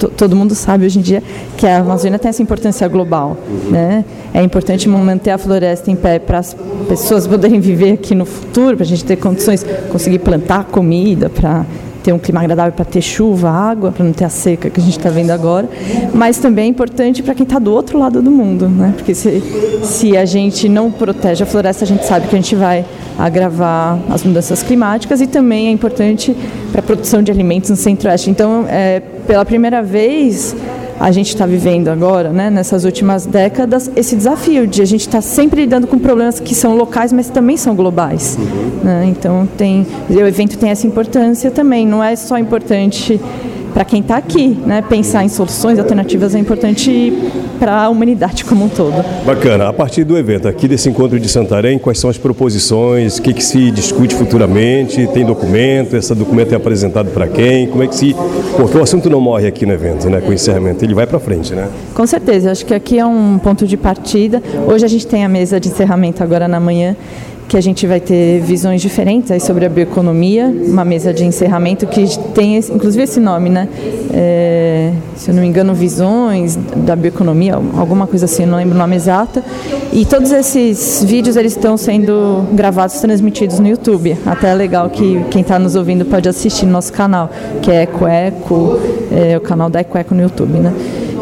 todo 0.08 0.36
mundo 0.36 0.56
sabe 0.56 0.86
hoje 0.86 1.00
em 1.00 1.02
dia 1.02 1.22
que 1.58 1.66
a 1.66 1.80
Amazônia 1.80 2.18
tem 2.18 2.30
essa 2.30 2.42
importância 2.42 2.88
global. 2.88 3.38
Uhum. 3.48 3.72
Né? 3.72 4.06
É 4.34 4.42
importante 4.42 4.88
manter 4.88 5.32
a 5.32 5.38
floresta 5.38 5.92
em 5.92 5.96
pé 5.96 6.20
para 6.20 6.40
as 6.40 6.56
pessoas 6.88 7.28
poderem 7.28 7.60
viver 7.60 7.94
aqui 7.94 8.16
no 8.16 8.26
futuro, 8.26 8.78
para 8.78 8.86
a 8.86 8.88
gente 8.88 9.04
ter 9.04 9.16
condições, 9.16 9.66
conseguir 9.92 10.20
plantar 10.20 10.66
comida, 10.66 11.30
para 11.30 11.66
ter 12.04 12.14
um 12.14 12.20
clima 12.20 12.42
agradável 12.42 12.72
para 12.72 12.86
ter 12.86 13.02
chuva, 13.02 13.50
água, 13.50 13.92
para 13.92 14.04
não 14.06 14.14
ter 14.14 14.26
a 14.26 14.30
seca 14.30 14.70
que 14.70 14.80
a 14.80 14.84
gente 14.84 14.98
está 14.98 15.10
vendo 15.10 15.32
agora, 15.32 15.68
mas 16.14 16.38
também 16.38 16.66
é 16.66 16.68
importante 16.68 17.22
para 17.22 17.36
quem 17.36 17.44
está 17.44 17.60
do 17.60 17.72
outro 17.72 18.00
lado 18.00 18.22
do 18.22 18.32
mundo, 18.32 18.68
né? 18.68 18.94
porque 18.96 19.14
se, 19.14 19.44
se 19.84 20.18
a 20.18 20.26
gente 20.26 20.70
não 20.70 20.92
protege 20.92 21.44
a 21.44 21.46
floresta, 21.46 21.84
a 21.84 21.88
gente 21.88 22.06
sabe 22.06 22.28
que 22.28 22.36
a 22.36 22.40
gente 22.40 22.56
vai 22.56 22.86
agravar 23.18 24.00
as 24.10 24.24
mudanças 24.24 24.64
climáticas 24.64 25.20
e 25.22 25.28
também 25.28 25.68
é 25.68 25.72
importante 25.72 26.36
para 26.72 26.80
a 26.80 26.84
produção 26.84 27.22
de 27.22 27.32
alimentos 27.32 27.70
no 27.70 27.76
centro-oeste. 27.76 28.30
Então, 28.30 28.66
é, 28.70 29.02
pela 29.30 29.46
primeira 29.46 29.84
vez, 29.84 30.56
a 31.00 31.12
gente 31.12 31.28
está 31.28 31.46
vivendo 31.46 31.90
agora, 31.90 32.32
né, 32.32 32.50
nessas 32.50 32.84
últimas 32.84 33.28
décadas, 33.28 33.88
esse 33.96 34.16
desafio 34.16 34.66
de 34.66 34.82
a 34.82 34.86
gente 34.86 35.02
estar 35.02 35.20
tá 35.20 35.22
sempre 35.22 35.62
lidando 35.62 35.86
com 35.86 36.00
problemas 36.00 36.40
que 36.40 36.56
são 36.56 36.76
locais, 36.76 37.14
mas 37.14 37.30
também 37.30 37.56
são 37.56 37.76
globais. 37.76 38.40
Uhum. 38.40 38.84
Né? 38.84 39.06
Então, 39.06 39.48
tem, 39.56 39.86
o 40.10 40.20
evento 40.20 40.58
tem 40.58 40.72
essa 40.72 40.88
importância 40.88 41.52
também. 41.52 41.86
Não 41.86 42.04
é 42.04 42.16
só 42.16 42.40
importante 42.40 43.22
para 43.74 43.86
quem 43.86 44.02
está 44.02 44.18
aqui, 44.18 44.48
né? 44.66 44.82
Pensar 44.82 45.24
em 45.24 45.30
soluções 45.30 45.80
alternativas 45.80 46.36
é 46.36 46.40
importante 46.40 47.14
para 47.60 47.84
a 47.84 47.90
humanidade 47.90 48.46
como 48.46 48.66
um 48.66 48.70
todo. 48.70 49.04
Bacana. 49.26 49.68
A 49.68 49.74
partir 49.74 50.04
do 50.04 50.18
evento 50.18 50.48
aqui 50.48 50.68
desse 50.68 50.90
encontro 50.90 51.20
de 51.20 51.28
Santarém, 51.28 51.78
quais 51.78 52.00
são 52.00 52.10
as 52.10 52.18
proposições? 52.18 53.18
O 53.18 53.22
que, 53.22 53.34
que 53.34 53.44
se 53.44 53.72
discute 53.72 54.16
futuramente? 54.16 55.06
Tem 55.08 55.26
documento? 55.26 55.96
Esse 55.96 56.14
documento 56.16 56.54
é 56.54 56.56
apresentado 56.56 57.12
para 57.12 57.28
quem? 57.28 57.68
Como 57.68 57.84
é 57.84 57.88
que 57.88 57.96
se... 57.96 58.16
Porque 58.56 58.78
o 58.78 58.82
assunto 58.82 59.10
não 59.10 59.20
morre 59.20 59.48
aqui 59.48 59.66
no 59.66 59.74
evento, 59.74 60.10
né? 60.10 60.22
Com 60.22 60.30
o 60.30 60.34
encerramento. 60.34 60.84
Ele 60.84 60.94
vai 60.94 61.06
para 61.06 61.20
frente, 61.20 61.54
né? 61.54 61.68
Com 61.94 62.08
certeza. 62.08 62.52
Acho 62.52 62.66
que 62.66 62.74
aqui 62.74 62.98
é 62.98 63.06
um 63.06 63.38
ponto 63.38 63.68
de 63.68 63.78
partida. 63.78 64.42
Hoje 64.68 64.86
a 64.86 64.88
gente 64.88 65.06
tem 65.06 65.26
a 65.26 65.30
mesa 65.30 65.60
de 65.60 65.70
encerramento 65.70 66.24
agora 66.24 66.48
na 66.48 66.60
manhã 66.60 66.96
que 67.50 67.58
a 67.58 67.62
gente 67.62 67.88
vai 67.88 68.00
ter 68.00 68.40
visões 68.42 68.80
diferentes 68.80 69.42
sobre 69.44 69.66
a 69.66 69.70
bioeconomia, 69.70 70.46
uma 70.46 70.86
mesa 70.86 71.12
de 71.12 71.26
encerramento 71.26 71.88
que 71.88 72.06
tem 72.36 72.56
inclusive 72.58 73.04
esse 73.04 73.20
nome, 73.20 73.50
né? 73.50 73.68
É, 74.14 74.94
se 75.16 75.32
eu 75.32 75.36
não 75.36 75.42
me 75.42 75.48
engano, 75.50 75.74
visões 75.74 76.56
da 76.56 76.96
bioeconomia, 76.96 77.56
alguma 77.76 78.06
coisa 78.06 78.26
assim, 78.26 78.46
não 78.46 78.58
lembro 78.58 78.76
o 78.76 78.78
nome 78.78 78.96
exato. 78.96 79.44
E 79.92 80.06
todos 80.06 80.32
esses 80.32 81.04
vídeos 81.04 81.36
eles 81.36 81.54
estão 81.54 81.76
sendo 81.76 82.46
gravados, 82.54 83.00
transmitidos 83.00 83.60
no 83.60 83.68
YouTube. 83.68 84.16
Até 84.28 84.52
é 84.52 84.54
legal 84.54 84.88
que 84.88 85.20
quem 85.32 85.42
está 85.42 85.58
nos 85.58 85.76
ouvindo 85.76 86.06
pode 86.06 86.30
assistir 86.30 86.68
no 86.68 86.74
nosso 86.74 86.94
canal, 86.94 87.32
que 87.64 87.72
é 87.72 87.84
Ecoeco, 87.84 88.80
é, 89.12 89.36
o 89.36 89.42
canal 89.42 89.72
da 89.72 89.82
Ecoeco 89.82 90.14
no 90.14 90.22
YouTube, 90.22 90.60
né? 90.60 90.72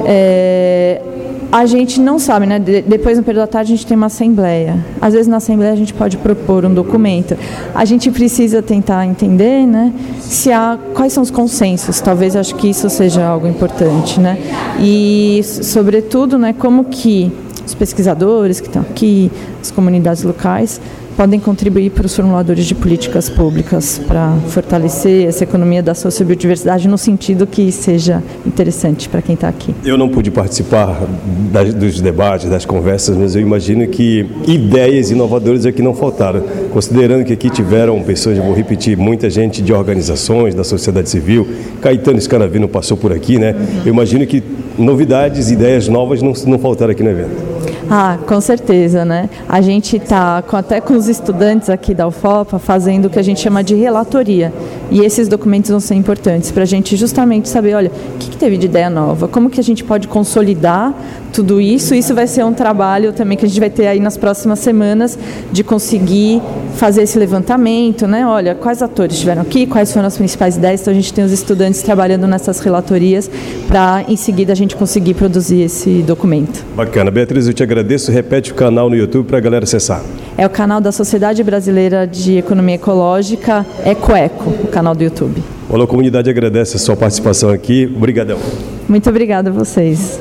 É, 0.06 1.02
a 1.52 1.66
gente 1.66 2.00
não 2.00 2.20
sabe, 2.20 2.46
né? 2.46 2.60
De, 2.60 2.82
depois 2.82 3.18
no 3.18 3.24
período 3.24 3.44
da 3.44 3.48
tarde 3.48 3.74
a 3.74 3.76
gente 3.76 3.88
tem 3.88 3.96
uma 3.96 4.08
assembleia. 4.08 4.84
Às 5.02 5.14
vezes 5.14 5.28
na 5.28 5.38
assembleia 5.38 5.74
a 5.74 5.76
gente 5.76 5.94
pode 5.94 6.18
propor 6.18 6.66
um 6.66 6.74
documento. 6.74 7.38
A 7.74 7.86
gente 7.86 8.12
precisa 8.12 8.62
tentar 8.62 9.06
entender, 9.06 9.66
né? 9.66 9.94
Se 10.20 10.52
há 10.52 10.78
quais 10.94 11.14
são 11.14 11.24
os 11.24 11.32
consensos. 11.32 12.02
Talvez 12.02 12.36
acho 12.36 12.56
que 12.56 12.70
isso 12.70 12.90
seja 12.90 13.26
algo 13.26 13.48
importante, 13.48 14.20
né? 14.20 14.38
E 14.80 15.42
sobretudo, 15.44 16.38
né? 16.38 16.54
Como 16.54 16.86
que 16.86 17.32
os 17.66 17.74
pesquisadores 17.74 18.60
que 18.60 18.68
estão 18.68 18.82
aqui, 18.82 19.32
as 19.62 19.72
comunidades 19.72 20.24
locais 20.24 20.80
podem 21.18 21.40
contribuir 21.40 21.90
para 21.90 22.06
os 22.06 22.16
formuladores 22.16 22.68
de 22.68 22.76
políticas 22.76 23.28
públicas 23.28 24.00
para 24.08 24.38
fortalecer 24.50 25.28
essa 25.28 25.44
economia 25.44 25.82
da 25.82 25.96
sociobiodiversidade 25.96 26.88
no 26.88 26.98
sentido 26.98 27.48
que 27.48 27.72
seja 27.72 28.22
interessante 28.46 29.10
para 29.10 29.20
quem 29.24 29.34
está 29.34 29.50
aqui. 29.50 29.74
Eu 29.84 29.98
não 29.98 30.08
pude 30.10 30.30
participar 30.30 31.08
das, 31.52 31.74
dos 31.74 32.00
debates, 32.00 32.48
das 32.48 32.66
conversas, 32.66 33.18
mas 33.18 33.36
eu 33.36 33.42
imagino 33.42 33.88
que 33.88 34.28
ideias 34.48 35.10
inovadoras 35.10 35.66
aqui 35.66 35.82
não 35.82 35.96
faltaram. 35.96 36.44
Considerando 36.72 37.26
que 37.26 37.34
aqui 37.34 37.50
tiveram 37.50 38.00
pessoas, 38.04 38.38
vou 38.38 38.54
repetir, 38.54 38.96
muita 38.96 39.28
gente 39.28 39.60
de 39.64 39.74
organizações, 39.74 40.54
da 40.54 40.64
sociedade 40.64 41.10
civil, 41.10 41.48
Caetano 41.82 42.22
Scanavino 42.22 42.68
passou 42.68 42.96
por 42.96 43.12
aqui, 43.12 43.40
né? 43.40 43.56
Eu 43.84 43.92
imagino 43.92 44.24
que 44.28 44.44
novidades, 44.78 45.50
ideias 45.50 45.88
novas 45.88 46.22
não, 46.22 46.34
não 46.46 46.60
faltaram 46.60 46.92
aqui 46.92 47.02
no 47.02 47.10
evento. 47.10 47.57
Ah, 47.90 48.18
com 48.26 48.42
certeza, 48.42 49.06
né? 49.06 49.30
A 49.48 49.62
gente 49.62 49.96
está 49.96 50.44
até 50.52 50.82
com 50.82 50.96
os 50.96 51.08
estudantes 51.08 51.70
aqui 51.70 51.94
da 51.94 52.08
UFOPA 52.08 52.60
fazendo 52.60 53.06
o 53.06 53.10
que 53.10 53.18
a 53.18 53.22
gente 53.22 53.40
chama 53.40 53.64
de 53.64 53.76
relatoria. 53.76 54.54
E 54.92 55.02
esses 55.02 55.28
documentos 55.28 55.70
vão 55.70 55.80
ser 55.80 55.96
importantes 55.96 56.52
para 56.52 56.64
a 56.64 56.66
gente 56.66 56.96
justamente 56.96 57.48
saber, 57.48 57.76
olha, 57.76 57.92
o 58.16 58.18
que, 58.18 58.30
que, 58.30 58.38
teve 58.38 58.58
de 58.58 58.66
ideia 58.66 58.90
nova, 58.90 59.28
como 59.28 59.50
que 59.50 59.60
a 59.60 59.64
gente 59.64 59.84
pode 59.84 60.08
consolidar 60.08 60.94
tudo 61.34 61.60
isso. 61.62 61.94
Isso 61.94 62.14
vai 62.14 62.28
ser 62.28 62.44
um 62.44 62.54
trabalho 62.54 63.14
também 63.14 63.38
que 63.38 63.46
a 63.46 63.48
gente 63.48 63.60
vai 63.60 63.70
ter 63.70 63.88
aí 63.88 64.00
nas 64.00 64.18
próximas 64.18 64.60
semanas 64.60 65.18
de 65.52 65.64
conseguir 65.64 66.42
fazer 66.76 67.04
esse 67.04 67.18
levantamento, 67.18 68.08
né? 68.08 68.26
Olha, 68.26 68.56
quais 68.56 68.82
atores 68.82 69.16
estiveram 69.16 69.42
aqui, 69.42 69.66
quais 69.66 69.92
foram 69.92 70.08
as 70.08 70.18
principais 70.18 70.58
ideias. 70.58 70.82
Então 70.82 70.92
a 70.92 70.96
gente 70.96 71.14
tem 71.14 71.24
os 71.24 71.32
estudantes 71.32 71.82
trabalhando 71.82 72.28
nessas 72.28 72.60
relatorias 72.60 73.30
para 73.68 74.04
em 74.08 74.16
seguida 74.16 74.54
a 74.54 74.56
gente 74.56 74.76
conseguir 74.76 75.14
produzir 75.14 75.62
esse 75.62 76.02
documento. 76.02 76.64
Bacana. 76.76 77.12
Beatriz, 77.12 77.48
eu 77.48 77.54
te 77.54 77.64
agradeço. 77.64 77.77
Repete 78.12 78.52
o 78.52 78.56
canal 78.56 78.90
no 78.90 78.96
YouTube 78.96 79.28
para 79.28 79.38
a 79.38 79.42
galera 79.42 79.64
acessar. 79.64 80.04
É 80.38 80.46
o 80.46 80.50
canal 80.50 80.80
da 80.80 80.92
Sociedade 80.92 81.44
Brasileira 81.44 82.06
de 82.06 82.38
Economia 82.38 82.76
Ecológica, 82.76 83.66
Ecoeco, 83.86 84.50
o 84.50 84.68
canal 84.68 84.96
do 84.96 85.04
YouTube. 85.04 85.44
Olá, 85.70 85.84
a 85.84 85.88
comunidade 85.88 86.30
agradece 86.30 86.78
a 86.78 86.80
sua 86.80 86.96
participação 86.96 87.50
aqui. 87.50 87.86
Obrigadão. 87.86 88.40
Muito 88.88 89.10
obrigada 89.10 89.50
a 89.50 89.54
vocês. 89.54 90.20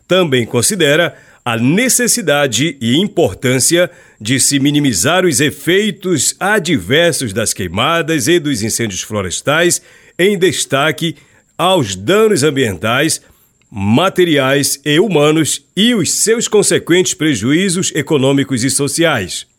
Também 0.07 0.45
considera 0.45 1.15
a 1.43 1.57
necessidade 1.57 2.77
e 2.79 2.97
importância 2.97 3.89
de 4.19 4.39
se 4.39 4.59
minimizar 4.59 5.25
os 5.25 5.39
efeitos 5.39 6.35
adversos 6.39 7.33
das 7.33 7.53
queimadas 7.53 8.27
e 8.27 8.39
dos 8.39 8.61
incêndios 8.61 9.01
florestais 9.01 9.81
em 10.19 10.37
destaque 10.37 11.15
aos 11.57 11.95
danos 11.95 12.43
ambientais, 12.43 13.21
materiais 13.69 14.79
e 14.85 14.99
humanos 14.99 15.65
e 15.75 15.95
os 15.95 16.11
seus 16.11 16.47
consequentes 16.47 17.13
prejuízos 17.13 17.91
econômicos 17.95 18.63
e 18.63 18.69
sociais. 18.69 19.50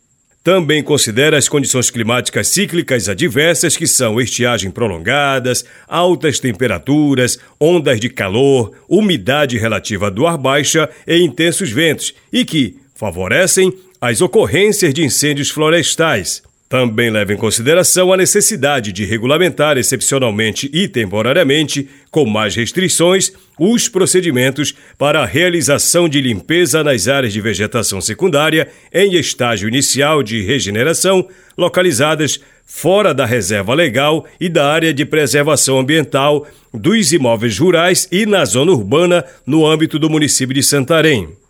Também 0.43 0.83
considera 0.83 1.37
as 1.37 1.47
condições 1.47 1.89
climáticas 1.89 2.49
cíclicas 2.49 3.07
adversas, 3.07 3.77
que 3.77 3.87
são 3.87 4.19
estiagem 4.19 4.69
prolongadas, 4.69 5.63
altas 5.87 6.37
temperaturas, 6.37 7.39
ondas 7.57 7.97
de 7.97 8.09
calor, 8.09 8.75
umidade 8.89 9.57
relativa 9.57 10.11
do 10.11 10.27
ar 10.27 10.37
baixa 10.37 10.89
e 11.07 11.17
intensos 11.19 11.71
ventos, 11.71 12.13
e 12.31 12.43
que 12.43 12.75
favorecem 12.93 13.73
as 14.01 14.19
ocorrências 14.19 14.93
de 14.93 15.05
incêndios 15.05 15.49
florestais. 15.49 16.43
Também 16.73 17.11
leva 17.11 17.31
em 17.31 17.37
consideração 17.37 18.11
a 18.11 18.17
necessidade 18.17 18.91
de 18.91 19.05
regulamentar 19.05 19.77
excepcionalmente 19.77 20.67
e 20.73 20.87
temporariamente, 20.87 21.87
com 22.09 22.25
mais 22.25 22.55
restrições, 22.55 23.31
os 23.59 23.87
procedimentos 23.87 24.73
para 24.97 25.21
a 25.21 25.25
realização 25.27 26.09
de 26.09 26.19
limpeza 26.19 26.83
nas 26.83 27.07
áreas 27.07 27.31
de 27.31 27.39
vegetação 27.39 28.01
secundária 28.01 28.67
em 28.91 29.13
estágio 29.13 29.69
inicial 29.69 30.23
de 30.23 30.41
regeneração, 30.41 31.27
localizadas 31.55 32.39
fora 32.65 33.13
da 33.13 33.27
reserva 33.27 33.75
legal 33.75 34.25
e 34.41 34.49
da 34.49 34.67
área 34.67 34.91
de 34.91 35.05
preservação 35.05 35.77
ambiental 35.77 36.47
dos 36.73 37.13
imóveis 37.13 37.59
rurais 37.59 38.07
e 38.11 38.25
na 38.25 38.43
zona 38.45 38.71
urbana 38.71 39.23
no 39.45 39.63
âmbito 39.63 39.99
do 39.99 40.09
município 40.09 40.55
de 40.55 40.63
Santarém 40.63 41.42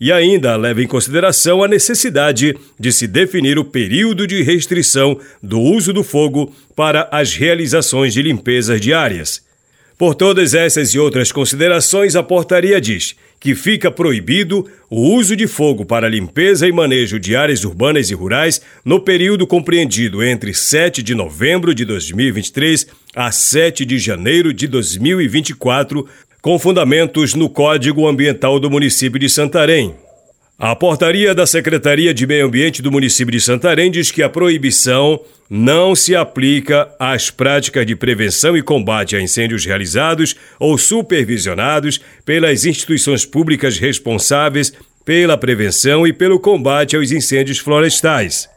e 0.00 0.12
ainda 0.12 0.56
leva 0.56 0.82
em 0.82 0.86
consideração 0.86 1.62
a 1.62 1.68
necessidade 1.68 2.56
de 2.78 2.92
se 2.92 3.06
definir 3.06 3.58
o 3.58 3.64
período 3.64 4.26
de 4.26 4.42
restrição 4.42 5.18
do 5.42 5.60
uso 5.60 5.92
do 5.92 6.04
fogo 6.04 6.54
para 6.76 7.08
as 7.10 7.34
realizações 7.34 8.14
de 8.14 8.22
limpezas 8.22 8.80
diárias. 8.80 9.46
Por 9.98 10.14
todas 10.14 10.54
essas 10.54 10.94
e 10.94 10.98
outras 10.98 11.32
considerações, 11.32 12.14
a 12.14 12.22
portaria 12.22 12.80
diz 12.80 13.16
que 13.40 13.52
fica 13.54 13.90
proibido 13.90 14.64
o 14.88 15.14
uso 15.14 15.34
de 15.34 15.48
fogo 15.48 15.84
para 15.84 16.08
limpeza 16.08 16.68
e 16.68 16.72
manejo 16.72 17.18
de 17.18 17.34
áreas 17.34 17.64
urbanas 17.64 18.08
e 18.08 18.14
rurais 18.14 18.60
no 18.84 19.00
período 19.00 19.44
compreendido 19.44 20.22
entre 20.22 20.54
7 20.54 21.02
de 21.02 21.16
novembro 21.16 21.74
de 21.74 21.84
2023 21.84 22.86
a 23.14 23.32
7 23.32 23.84
de 23.84 23.98
janeiro 23.98 24.52
de 24.52 24.68
2024, 24.68 26.06
com 26.40 26.58
fundamentos 26.58 27.34
no 27.34 27.48
Código 27.48 28.06
Ambiental 28.06 28.60
do 28.60 28.70
município 28.70 29.18
de 29.18 29.28
Santarém. 29.28 29.94
A 30.58 30.74
portaria 30.74 31.34
da 31.34 31.46
Secretaria 31.46 32.12
de 32.12 32.26
Meio 32.26 32.46
Ambiente 32.46 32.82
do 32.82 32.90
município 32.90 33.30
de 33.30 33.40
Santarém 33.40 33.90
diz 33.90 34.10
que 34.10 34.22
a 34.22 34.28
proibição 34.28 35.20
não 35.48 35.94
se 35.94 36.16
aplica 36.16 36.88
às 36.98 37.30
práticas 37.30 37.86
de 37.86 37.94
prevenção 37.94 38.56
e 38.56 38.62
combate 38.62 39.14
a 39.14 39.20
incêndios 39.20 39.64
realizados 39.64 40.34
ou 40.58 40.76
supervisionados 40.76 42.00
pelas 42.24 42.64
instituições 42.64 43.24
públicas 43.24 43.78
responsáveis 43.78 44.72
pela 45.04 45.38
prevenção 45.38 46.06
e 46.06 46.12
pelo 46.12 46.40
combate 46.40 46.96
aos 46.96 47.12
incêndios 47.12 47.58
florestais. 47.58 48.48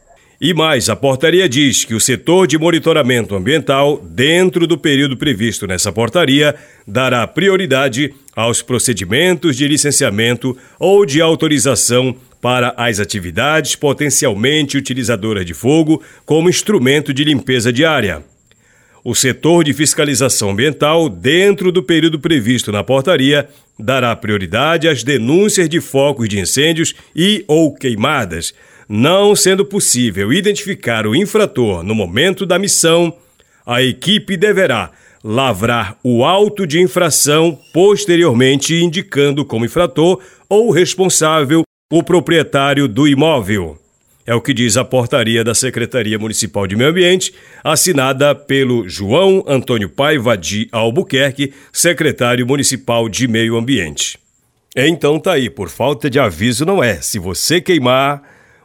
E 0.44 0.52
mais, 0.52 0.88
a 0.88 0.96
portaria 0.96 1.48
diz 1.48 1.84
que 1.84 1.94
o 1.94 2.00
setor 2.00 2.48
de 2.48 2.58
monitoramento 2.58 3.36
ambiental, 3.36 4.04
dentro 4.04 4.66
do 4.66 4.76
período 4.76 5.16
previsto 5.16 5.68
nessa 5.68 5.92
portaria, 5.92 6.56
dará 6.84 7.24
prioridade 7.28 8.12
aos 8.34 8.60
procedimentos 8.60 9.56
de 9.56 9.68
licenciamento 9.68 10.58
ou 10.80 11.06
de 11.06 11.20
autorização 11.20 12.16
para 12.40 12.74
as 12.76 12.98
atividades 12.98 13.76
potencialmente 13.76 14.76
utilizadoras 14.76 15.46
de 15.46 15.54
fogo 15.54 16.02
como 16.26 16.50
instrumento 16.50 17.14
de 17.14 17.22
limpeza 17.22 17.72
diária. 17.72 18.24
O 19.04 19.14
setor 19.14 19.62
de 19.62 19.72
fiscalização 19.72 20.50
ambiental, 20.50 21.08
dentro 21.08 21.70
do 21.70 21.84
período 21.84 22.18
previsto 22.18 22.72
na 22.72 22.82
portaria, 22.82 23.48
dará 23.78 24.14
prioridade 24.16 24.88
às 24.88 25.04
denúncias 25.04 25.68
de 25.68 25.80
focos 25.80 26.28
de 26.28 26.40
incêndios 26.40 26.94
e 27.14 27.44
ou 27.46 27.72
queimadas 27.72 28.52
não 28.94 29.34
sendo 29.34 29.64
possível 29.64 30.30
identificar 30.30 31.06
o 31.06 31.16
infrator 31.16 31.82
no 31.82 31.94
momento 31.94 32.44
da 32.44 32.58
missão, 32.58 33.10
a 33.64 33.82
equipe 33.82 34.36
deverá 34.36 34.90
lavrar 35.24 35.96
o 36.04 36.22
auto 36.22 36.66
de 36.66 36.78
infração, 36.78 37.58
posteriormente 37.72 38.74
indicando 38.74 39.46
como 39.46 39.64
infrator 39.64 40.20
ou 40.46 40.70
responsável 40.70 41.62
o 41.90 42.02
proprietário 42.02 42.86
do 42.86 43.08
imóvel. 43.08 43.78
É 44.26 44.34
o 44.34 44.42
que 44.42 44.52
diz 44.52 44.76
a 44.76 44.84
portaria 44.84 45.42
da 45.42 45.54
Secretaria 45.54 46.18
Municipal 46.18 46.66
de 46.66 46.76
Meio 46.76 46.90
Ambiente, 46.90 47.32
assinada 47.64 48.34
pelo 48.34 48.86
João 48.86 49.42
Antônio 49.48 49.88
Paiva 49.88 50.36
de 50.36 50.68
Albuquerque, 50.70 51.54
secretário 51.72 52.46
municipal 52.46 53.08
de 53.08 53.26
Meio 53.26 53.56
Ambiente. 53.56 54.18
Então 54.76 55.18
tá 55.18 55.32
aí, 55.32 55.48
por 55.48 55.70
falta 55.70 56.10
de 56.10 56.18
aviso 56.18 56.66
não 56.66 56.84
é. 56.84 56.96
Se 56.96 57.18
você 57.18 57.58
queimar, 57.58 58.22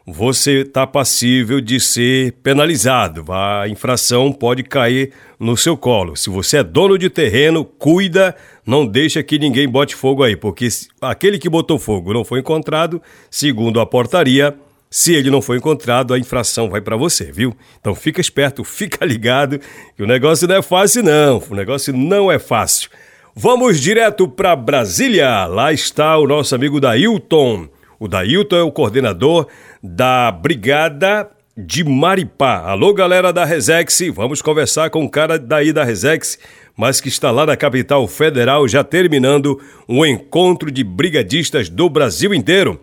você 0.10 0.62
está 0.62 0.88
passível 0.88 1.60
de 1.60 1.82
ser 1.82 2.32
penalizado. 2.42 3.26
A 3.30 3.68
infração 3.68 4.32
pode 4.32 4.64
cair 4.64 5.12
no 5.38 5.58
seu 5.58 5.76
colo. 5.76 6.16
Se 6.16 6.30
você 6.30 6.60
é 6.60 6.64
dono 6.64 6.98
de 6.98 7.10
terreno, 7.10 7.66
cuida, 7.66 8.34
não 8.66 8.86
deixa 8.86 9.22
que 9.22 9.38
ninguém 9.38 9.68
bote 9.68 9.94
fogo 9.96 10.24
aí, 10.24 10.38
porque 10.38 10.70
aquele 11.02 11.38
que 11.38 11.50
botou 11.50 11.78
fogo 11.78 12.14
não 12.14 12.24
foi 12.24 12.40
encontrado, 12.40 13.02
segundo 13.30 13.82
a 13.82 13.86
portaria, 13.86 14.56
se 14.90 15.14
ele 15.14 15.30
não 15.30 15.42
foi 15.42 15.58
encontrado, 15.58 16.14
a 16.14 16.20
infração 16.20 16.70
vai 16.70 16.80
para 16.80 16.96
você, 16.96 17.30
viu? 17.30 17.54
Então 17.82 17.94
fica 17.94 18.22
esperto, 18.22 18.64
fica 18.66 19.04
ligado, 19.06 19.60
que 19.94 20.02
o 20.02 20.08
negócio 20.08 20.48
não 20.48 20.56
é 20.56 20.62
fácil 20.62 21.04
não. 21.04 21.44
O 21.50 21.54
negócio 21.54 21.94
não 21.94 22.32
é 22.32 22.40
fácil. 22.40 22.90
Vamos 23.36 23.82
direto 23.82 24.26
para 24.26 24.56
Brasília. 24.56 25.46
Lá 25.48 25.74
está 25.74 26.18
o 26.18 26.26
nosso 26.26 26.56
amigo 26.56 26.80
Dailton. 26.80 27.68
O 28.00 28.08
Dailton 28.08 28.58
é 28.58 28.62
o 28.62 28.72
coordenador 28.72 29.48
da 29.82 30.32
Brigada 30.32 31.30
de 31.58 31.84
Maripá. 31.84 32.60
Alô, 32.60 32.94
galera 32.94 33.34
da 33.34 33.44
Resex, 33.44 34.00
vamos 34.14 34.42
conversar 34.42 34.90
com 34.92 35.04
o 35.04 35.10
cara 35.10 35.40
daí 35.40 35.74
da 35.74 35.84
Resex, 35.84 36.38
mas 36.76 37.02
que 37.02 37.10
está 37.10 37.32
lá 37.32 37.46
na 37.46 37.58
capital 37.58 38.08
federal, 38.08 38.68
já 38.68 38.84
terminando 38.84 39.60
um 39.90 40.06
encontro 40.06 40.70
de 40.70 40.84
brigadistas 40.84 41.70
do 41.70 41.90
Brasil 41.90 42.34
inteiro. 42.34 42.80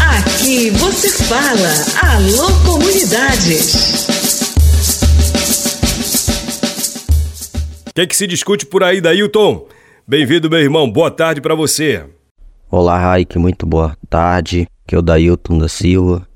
Aqui 0.00 0.70
você 0.70 1.10
fala, 1.24 2.14
alô 2.14 2.50
comunidades. 2.64 4.04
que 7.94 8.00
é 8.00 8.06
que 8.06 8.16
se 8.16 8.26
discute 8.26 8.66
por 8.66 8.82
aí, 8.82 9.00
Dailton? 9.00 9.68
Bem-vindo, 10.06 10.50
meu 10.50 10.58
irmão. 10.58 10.90
Boa 10.90 11.12
tarde 11.12 11.40
para 11.40 11.54
você. 11.54 12.04
Olá, 12.70 12.98
Raik. 12.98 13.38
Muito 13.38 13.66
boa 13.66 13.96
tarde. 14.08 14.66
Que 14.86 14.94
é 14.94 14.98
o 14.98 15.02
Dailton 15.02 15.58
da 15.58 15.68
Silva, 15.68 16.26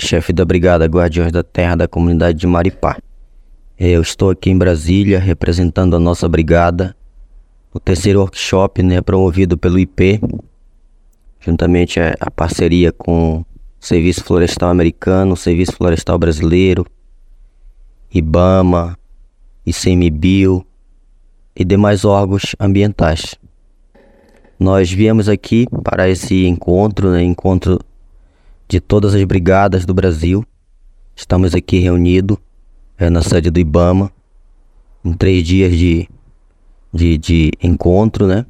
chefe 0.00 0.32
da 0.32 0.44
Brigada 0.44 0.86
Guardiões 0.86 1.30
da 1.30 1.42
Terra 1.42 1.76
da 1.76 1.88
comunidade 1.88 2.38
de 2.38 2.46
Maripá. 2.46 2.98
Eu 3.78 4.02
estou 4.02 4.30
aqui 4.30 4.50
em 4.50 4.58
Brasília 4.58 5.18
representando 5.18 5.94
a 5.96 6.00
nossa 6.00 6.28
brigada. 6.28 6.96
O 7.72 7.78
terceiro 7.78 8.20
workshop 8.20 8.82
né, 8.82 9.00
promovido 9.00 9.56
pelo 9.56 9.78
IP, 9.78 10.20
juntamente 11.40 12.00
a, 12.00 12.14
a 12.20 12.30
parceria 12.30 12.92
com 12.92 13.38
o 13.38 13.46
Serviço 13.80 14.24
Florestal 14.24 14.70
Americano, 14.70 15.34
o 15.34 15.36
Serviço 15.36 15.72
Florestal 15.72 16.18
Brasileiro, 16.18 16.86
IBAMA, 18.12 18.98
ICMBio 19.66 20.66
e 21.56 21.64
demais 21.64 22.04
órgãos 22.04 22.54
ambientais. 22.60 23.36
Nós 24.58 24.90
viemos 24.90 25.28
aqui 25.28 25.66
para 25.82 26.08
esse 26.08 26.46
encontro, 26.46 27.10
né, 27.10 27.22
encontro 27.22 27.78
de 28.68 28.80
todas 28.80 29.14
as 29.14 29.24
brigadas 29.24 29.84
do 29.84 29.92
Brasil. 29.92 30.44
Estamos 31.14 31.54
aqui 31.54 31.78
reunidos 31.78 32.38
é, 32.96 33.10
na 33.10 33.20
sede 33.20 33.50
do 33.50 33.58
IBAMA, 33.58 34.12
em 35.04 35.12
três 35.12 35.46
dias 35.46 35.76
de, 35.76 36.08
de, 36.92 37.18
de 37.18 37.52
encontro, 37.62 38.26
né? 38.26 38.46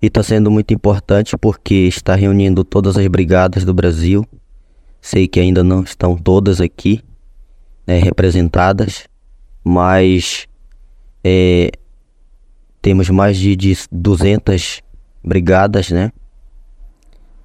E 0.00 0.06
está 0.06 0.22
sendo 0.22 0.50
muito 0.50 0.72
importante 0.74 1.36
porque 1.36 1.74
está 1.74 2.14
reunindo 2.14 2.64
todas 2.64 2.96
as 2.96 3.06
brigadas 3.06 3.64
do 3.64 3.74
Brasil. 3.74 4.26
Sei 5.00 5.28
que 5.28 5.38
ainda 5.38 5.62
não 5.62 5.82
estão 5.82 6.16
todas 6.16 6.60
aqui 6.60 7.00
né, 7.86 7.98
representadas, 7.98 9.08
mas 9.64 10.48
é, 11.22 11.70
temos 12.80 13.08
mais 13.10 13.36
de, 13.36 13.54
de 13.54 13.76
200 13.92 14.81
brigadas, 15.24 15.90
né? 15.90 16.12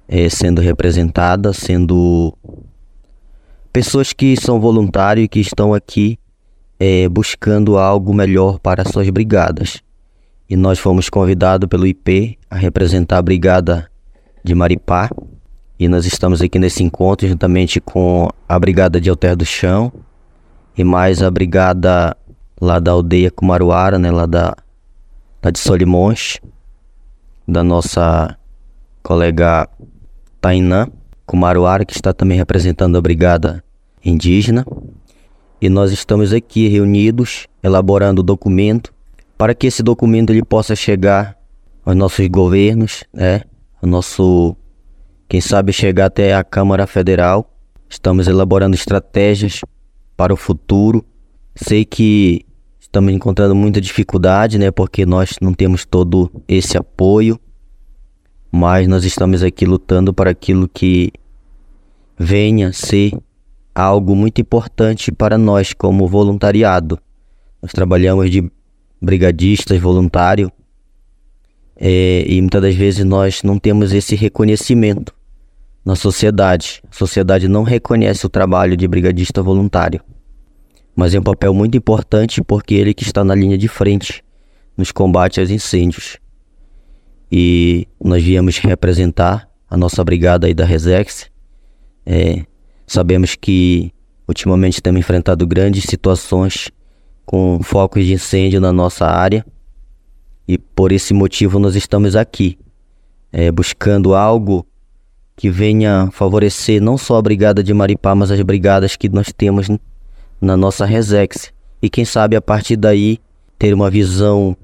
É, 0.08 0.28
sendo 0.28 0.60
representadas, 0.60 1.58
sendo 1.58 2.34
pessoas 3.72 4.12
que 4.12 4.36
são 4.36 4.58
voluntários 4.58 5.24
e 5.24 5.28
que 5.28 5.40
estão 5.40 5.74
aqui 5.74 6.18
é, 6.80 7.08
buscando 7.08 7.76
algo 7.76 8.14
melhor 8.14 8.58
para 8.58 8.84
suas 8.84 9.08
brigadas. 9.10 9.82
E 10.48 10.56
nós 10.56 10.78
fomos 10.78 11.10
convidados 11.10 11.68
pelo 11.68 11.86
IP 11.86 12.38
a 12.50 12.56
representar 12.56 13.18
a 13.18 13.22
brigada 13.22 13.90
de 14.42 14.54
Maripá. 14.54 15.10
E 15.78 15.86
nós 15.88 16.06
estamos 16.06 16.40
aqui 16.40 16.58
nesse 16.58 16.82
encontro 16.82 17.28
juntamente 17.28 17.80
com 17.80 18.28
a 18.48 18.58
brigada 18.58 19.00
de 19.00 19.10
Alter 19.10 19.36
do 19.36 19.44
Chão 19.44 19.92
e 20.76 20.82
mais 20.82 21.22
a 21.22 21.30
brigada 21.30 22.16
lá 22.60 22.78
da 22.78 22.92
aldeia 22.92 23.30
Kumaruara, 23.30 23.98
né, 23.98 24.10
lá 24.10 24.26
da, 24.26 24.56
da 25.40 25.50
de 25.50 25.58
Solimões, 25.58 26.40
da 27.48 27.64
nossa 27.64 28.36
colega 29.02 29.66
Tainã 30.38 30.86
Kumaruara, 31.24 31.86
que 31.86 31.94
está 31.94 32.12
também 32.12 32.36
representando 32.36 32.98
a 32.98 33.00
brigada 33.00 33.64
indígena, 34.04 34.66
e 35.60 35.70
nós 35.70 35.90
estamos 35.90 36.32
aqui 36.34 36.68
reunidos 36.68 37.46
elaborando 37.62 38.20
o 38.20 38.22
documento 38.22 38.92
para 39.38 39.54
que 39.54 39.66
esse 39.66 39.82
documento 39.82 40.30
ele 40.30 40.44
possa 40.44 40.76
chegar 40.76 41.36
aos 41.84 41.96
nossos 41.96 42.26
governos, 42.28 43.04
né? 43.12 43.42
Ao 43.80 43.88
nosso, 43.88 44.54
quem 45.28 45.40
sabe 45.40 45.72
chegar 45.72 46.06
até 46.06 46.34
a 46.34 46.44
Câmara 46.44 46.86
Federal. 46.86 47.50
Estamos 47.88 48.28
elaborando 48.28 48.74
estratégias 48.74 49.62
para 50.16 50.34
o 50.34 50.36
futuro. 50.36 51.04
Sei 51.54 51.84
que 51.84 52.44
estamos 52.88 53.12
encontrando 53.12 53.54
muita 53.54 53.80
dificuldade, 53.80 54.58
né? 54.58 54.70
Porque 54.70 55.06
nós 55.06 55.36
não 55.40 55.52
temos 55.52 55.84
todo 55.84 56.30
esse 56.48 56.76
apoio, 56.76 57.38
mas 58.50 58.88
nós 58.88 59.04
estamos 59.04 59.42
aqui 59.42 59.64
lutando 59.64 60.12
para 60.12 60.30
aquilo 60.30 60.66
que 60.68 61.12
venha 62.18 62.72
ser 62.72 63.12
algo 63.74 64.16
muito 64.16 64.40
importante 64.40 65.12
para 65.12 65.38
nós 65.38 65.72
como 65.72 66.08
voluntariado. 66.08 66.98
Nós 67.62 67.72
trabalhamos 67.72 68.30
de 68.30 68.50
brigadistas 69.00 69.78
voluntário 69.78 70.50
é, 71.76 72.24
e 72.26 72.40
muitas 72.40 72.60
das 72.60 72.74
vezes 72.74 73.04
nós 73.04 73.42
não 73.44 73.58
temos 73.58 73.92
esse 73.92 74.16
reconhecimento 74.16 75.14
na 75.84 75.94
sociedade. 75.94 76.82
A 76.90 76.94
sociedade 76.94 77.46
não 77.46 77.62
reconhece 77.62 78.26
o 78.26 78.28
trabalho 78.28 78.76
de 78.76 78.88
brigadista 78.88 79.42
voluntário, 79.42 80.00
mas 80.98 81.14
é 81.14 81.20
um 81.20 81.22
papel 81.22 81.54
muito 81.54 81.76
importante 81.76 82.42
porque 82.42 82.74
ele 82.74 82.92
que 82.92 83.04
está 83.04 83.22
na 83.22 83.32
linha 83.32 83.56
de 83.56 83.68
frente 83.68 84.24
nos 84.76 84.90
combates 84.90 85.38
aos 85.38 85.48
incêndios. 85.48 86.18
E 87.30 87.86
nós 88.02 88.20
viemos 88.20 88.58
representar 88.58 89.48
a 89.70 89.76
nossa 89.76 90.02
brigada 90.02 90.48
aí 90.48 90.54
da 90.54 90.64
Resex, 90.64 91.30
é, 92.04 92.42
Sabemos 92.84 93.36
que 93.36 93.92
ultimamente 94.26 94.82
temos 94.82 94.98
enfrentado 94.98 95.46
grandes 95.46 95.84
situações 95.84 96.68
com 97.24 97.60
focos 97.62 98.04
de 98.04 98.14
incêndio 98.14 98.60
na 98.60 98.72
nossa 98.72 99.06
área 99.06 99.46
e 100.48 100.58
por 100.58 100.90
esse 100.90 101.14
motivo 101.14 101.60
nós 101.60 101.76
estamos 101.76 102.16
aqui, 102.16 102.58
é, 103.30 103.52
buscando 103.52 104.16
algo 104.16 104.66
que 105.36 105.48
venha 105.48 106.08
favorecer 106.10 106.82
não 106.82 106.98
só 106.98 107.18
a 107.18 107.22
Brigada 107.22 107.62
de 107.62 107.72
Maripá, 107.72 108.16
mas 108.16 108.32
as 108.32 108.40
brigadas 108.40 108.96
que 108.96 109.08
nós 109.08 109.32
temos 109.32 109.68
na 110.40 110.56
nossa 110.56 110.84
Resex. 110.84 111.52
E 111.80 111.88
quem 111.88 112.04
sabe 112.04 112.36
a 112.36 112.40
partir 112.40 112.76
daí 112.76 113.18
ter 113.58 113.74
uma 113.74 113.90
visão 113.90 114.56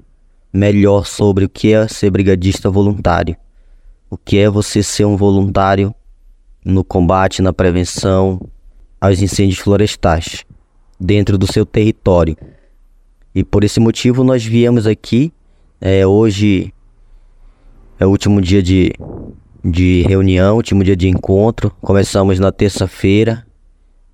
melhor 0.51 1.05
sobre 1.05 1.45
o 1.45 1.49
que 1.49 1.73
é 1.73 1.87
ser 1.87 2.09
brigadista 2.09 2.69
voluntário. 2.69 3.35
O 4.09 4.17
que 4.17 4.37
é 4.37 4.49
você 4.49 4.81
ser 4.81 5.05
um 5.05 5.17
voluntário 5.17 5.93
no 6.63 6.83
combate, 6.83 7.41
na 7.41 7.53
prevenção 7.53 8.39
aos 8.99 9.21
incêndios 9.21 9.59
florestais 9.59 10.45
dentro 10.99 11.37
do 11.37 11.51
seu 11.51 11.65
território. 11.65 12.37
E 13.33 13.43
por 13.43 13.63
esse 13.63 13.79
motivo 13.79 14.23
nós 14.23 14.43
viemos 14.43 14.87
aqui. 14.87 15.31
É, 15.81 16.07
hoje 16.07 16.73
é 17.99 18.05
o 18.05 18.09
último 18.09 18.41
dia 18.41 18.63
de, 18.63 18.93
de 19.63 20.03
reunião, 20.07 20.55
último 20.55 20.83
dia 20.83 20.95
de 20.95 21.09
encontro. 21.09 21.69
Começamos 21.81 22.39
na 22.39 22.51
terça-feira, 22.51 23.45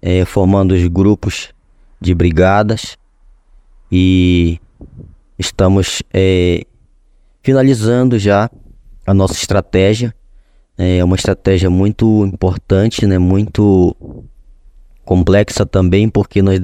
é, 0.01 0.25
formando 0.25 0.73
os 0.73 0.87
grupos 0.87 1.49
de 1.99 2.13
brigadas 2.13 2.97
e 3.91 4.59
estamos 5.37 6.01
é, 6.13 6.65
finalizando 7.43 8.17
já 8.17 8.49
a 9.05 9.13
nossa 9.13 9.33
estratégia 9.33 10.13
é 10.77 11.03
uma 11.03 11.15
estratégia 11.15 11.69
muito 11.69 12.25
importante, 12.25 13.05
né? 13.05 13.19
Muito 13.19 13.95
complexa 15.05 15.63
também, 15.63 16.09
porque 16.09 16.41
nós 16.41 16.59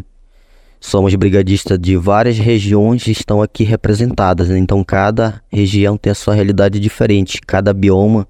somos 0.79 1.13
brigadistas 1.13 1.77
de 1.77 1.95
várias 1.97 2.37
regiões 2.39 3.05
e 3.05 3.11
estão 3.11 3.41
aqui 3.41 3.63
representadas. 3.63 4.49
Né? 4.49 4.57
Então 4.57 4.83
cada 4.83 5.41
região 5.51 5.97
tem 5.97 6.11
a 6.11 6.15
sua 6.15 6.33
realidade 6.33 6.79
diferente, 6.79 7.39
cada 7.45 7.73
bioma 7.73 8.27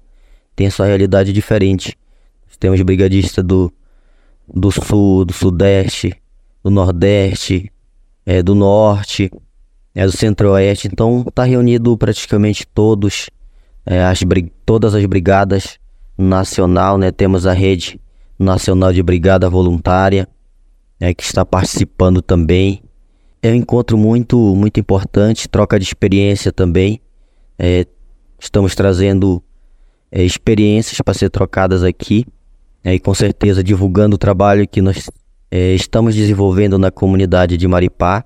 tem 0.54 0.66
a 0.66 0.70
sua 0.70 0.86
realidade 0.86 1.32
diferente. 1.32 1.96
Temos 2.60 2.82
brigadistas 2.82 3.44
do, 3.44 3.72
do 4.52 4.70
sul, 4.70 5.24
do 5.24 5.32
sudeste, 5.32 6.14
do 6.62 6.70
nordeste, 6.70 7.70
é, 8.24 8.42
do 8.42 8.54
norte, 8.54 9.30
é, 9.94 10.04
do 10.06 10.12
centro-oeste. 10.12 10.88
Então 10.88 11.24
está 11.26 11.44
reunido 11.44 11.96
praticamente 11.96 12.66
todos 12.66 13.30
é, 13.84 14.02
as, 14.04 14.20
todas 14.64 14.94
as 14.94 15.04
brigadas 15.06 15.78
nacional, 16.16 16.98
né? 16.98 17.10
Temos 17.10 17.46
a 17.46 17.52
rede 17.52 18.00
nacional 18.38 18.92
de 18.92 19.02
brigada 19.02 19.48
voluntária, 19.48 20.28
é, 21.00 21.14
que 21.14 21.22
está 21.22 21.44
participando 21.44 22.20
também. 22.20 22.82
É 23.42 23.50
um 23.50 23.54
encontro 23.54 23.96
muito, 23.96 24.36
muito 24.54 24.80
importante, 24.80 25.48
troca 25.48 25.78
de 25.78 25.84
experiência 25.84 26.52
também. 26.52 27.00
É, 27.58 27.86
estamos 28.38 28.74
trazendo 28.74 29.42
é, 30.10 30.22
experiências 30.22 31.00
para 31.00 31.14
ser 31.14 31.30
trocadas 31.30 31.82
aqui 31.82 32.26
é, 32.88 32.94
e 32.94 32.98
com 32.98 33.12
certeza 33.12 33.62
divulgando 33.62 34.16
o 34.16 34.18
trabalho 34.18 34.66
que 34.66 34.80
nós 34.80 35.10
é, 35.50 35.74
estamos 35.74 36.14
desenvolvendo 36.14 36.78
na 36.78 36.90
comunidade 36.90 37.56
de 37.56 37.68
Maripá 37.68 38.24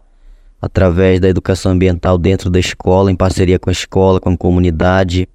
através 0.60 1.18
da 1.18 1.28
educação 1.28 1.72
ambiental 1.72 2.16
dentro 2.16 2.48
da 2.48 2.60
escola, 2.60 3.10
em 3.10 3.16
parceria 3.16 3.58
com 3.58 3.68
a 3.68 3.72
escola, 3.72 4.20
com 4.20 4.30
a 4.30 4.36
comunidade, 4.36 5.28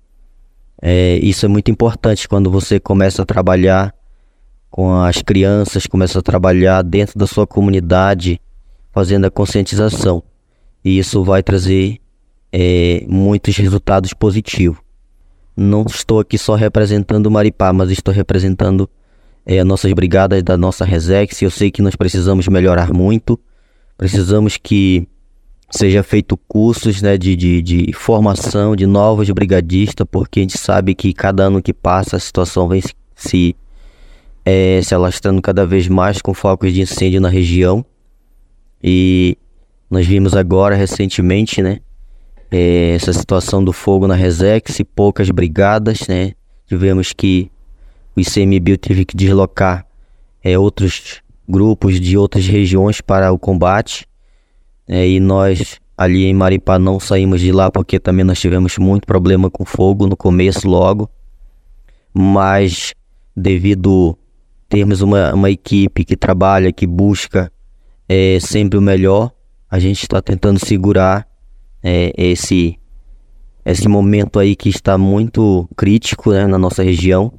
é, 0.81 1.17
isso 1.17 1.45
é 1.45 1.49
muito 1.49 1.69
importante 1.69 2.27
quando 2.27 2.49
você 2.49 2.79
começa 2.79 3.23
a 3.23 3.25
trabalhar 3.25 3.93
com 4.69 4.93
as 4.95 5.21
crianças, 5.21 5.87
começa 5.87 6.19
a 6.19 6.21
trabalhar 6.21 6.81
dentro 6.81 7.19
da 7.19 7.27
sua 7.27 7.45
comunidade, 7.45 8.39
fazendo 8.93 9.25
a 9.25 9.31
conscientização. 9.31 10.23
E 10.85 10.97
isso 10.99 11.23
vai 11.23 11.43
trazer 11.43 11.99
é, 12.51 13.03
muitos 13.09 13.57
resultados 13.57 14.13
positivos. 14.13 14.79
Não 15.55 15.83
estou 15.83 16.19
aqui 16.19 16.37
só 16.37 16.55
representando 16.55 17.29
Maripá, 17.29 17.73
mas 17.73 17.89
estou 17.89 18.13
representando 18.13 18.87
é, 19.47 19.59
as 19.59 19.65
nossas 19.65 19.93
brigadas 19.93 20.43
da 20.43 20.57
nossa 20.57 20.83
Resex. 20.83 21.41
Eu 21.41 21.49
sei 21.49 21.71
que 21.71 21.81
nós 21.81 21.95
precisamos 21.95 22.49
melhorar 22.49 22.91
muito, 22.91 23.39
precisamos 23.97 24.57
que 24.57 25.07
seja 25.71 26.03
feito 26.03 26.35
cursos 26.35 27.01
né, 27.01 27.17
de, 27.17 27.35
de, 27.35 27.61
de 27.61 27.93
formação 27.93 28.75
de 28.75 28.85
novos 28.85 29.29
brigadistas, 29.31 30.05
porque 30.11 30.41
a 30.41 30.43
gente 30.43 30.57
sabe 30.57 30.93
que 30.93 31.13
cada 31.13 31.43
ano 31.43 31.61
que 31.61 31.73
passa 31.73 32.17
a 32.17 32.19
situação 32.19 32.67
vem 32.67 32.83
se, 33.15 33.55
é, 34.45 34.81
se 34.83 34.93
alastrando 34.93 35.41
cada 35.41 35.65
vez 35.65 35.87
mais 35.87 36.21
com 36.21 36.33
focos 36.33 36.73
de 36.73 36.81
incêndio 36.81 37.21
na 37.21 37.29
região. 37.29 37.85
E 38.83 39.37
nós 39.89 40.05
vimos 40.05 40.35
agora 40.35 40.75
recentemente, 40.75 41.61
né, 41.61 41.79
é, 42.51 42.95
essa 42.95 43.13
situação 43.13 43.63
do 43.63 43.71
fogo 43.71 44.07
na 44.07 44.15
Resex 44.15 44.81
poucas 44.93 45.29
brigadas, 45.29 46.07
né? 46.07 46.33
Tivemos 46.65 47.13
que 47.13 47.49
o 48.17 48.19
ICMBio 48.19 48.79
teve 48.79 49.05
que 49.05 49.15
deslocar 49.15 49.85
é, 50.43 50.57
outros 50.57 51.21
grupos 51.47 51.99
de 51.99 52.17
outras 52.17 52.47
regiões 52.47 52.99
para 52.99 53.31
o 53.31 53.37
combate. 53.37 54.07
É, 54.87 55.07
e 55.07 55.19
nós 55.19 55.79
ali 55.95 56.25
em 56.25 56.33
Maripá 56.33 56.79
não 56.79 56.99
saímos 56.99 57.41
de 57.41 57.51
lá 57.51 57.69
porque 57.69 57.99
também 57.99 58.25
nós 58.25 58.39
tivemos 58.39 58.77
muito 58.79 59.05
problema 59.05 59.51
com 59.51 59.63
fogo 59.63 60.07
no 60.07 60.17
começo 60.17 60.67
logo. 60.67 61.07
Mas 62.11 62.95
devido 63.35 64.17
termos 64.67 65.01
uma, 65.01 65.35
uma 65.35 65.51
equipe 65.51 66.03
que 66.03 66.17
trabalha, 66.17 66.73
que 66.73 66.87
busca 66.87 67.51
é, 68.09 68.39
sempre 68.39 68.79
o 68.79 68.81
melhor, 68.81 69.31
a 69.69 69.77
gente 69.77 70.01
está 70.01 70.23
tentando 70.23 70.57
segurar 70.57 71.27
é, 71.83 72.11
esse 72.17 72.79
esse 73.63 73.87
momento 73.87 74.39
aí 74.39 74.55
que 74.55 74.69
está 74.69 74.97
muito 74.97 75.69
crítico 75.75 76.31
né, 76.31 76.47
na 76.47 76.57
nossa 76.57 76.81
região. 76.81 77.33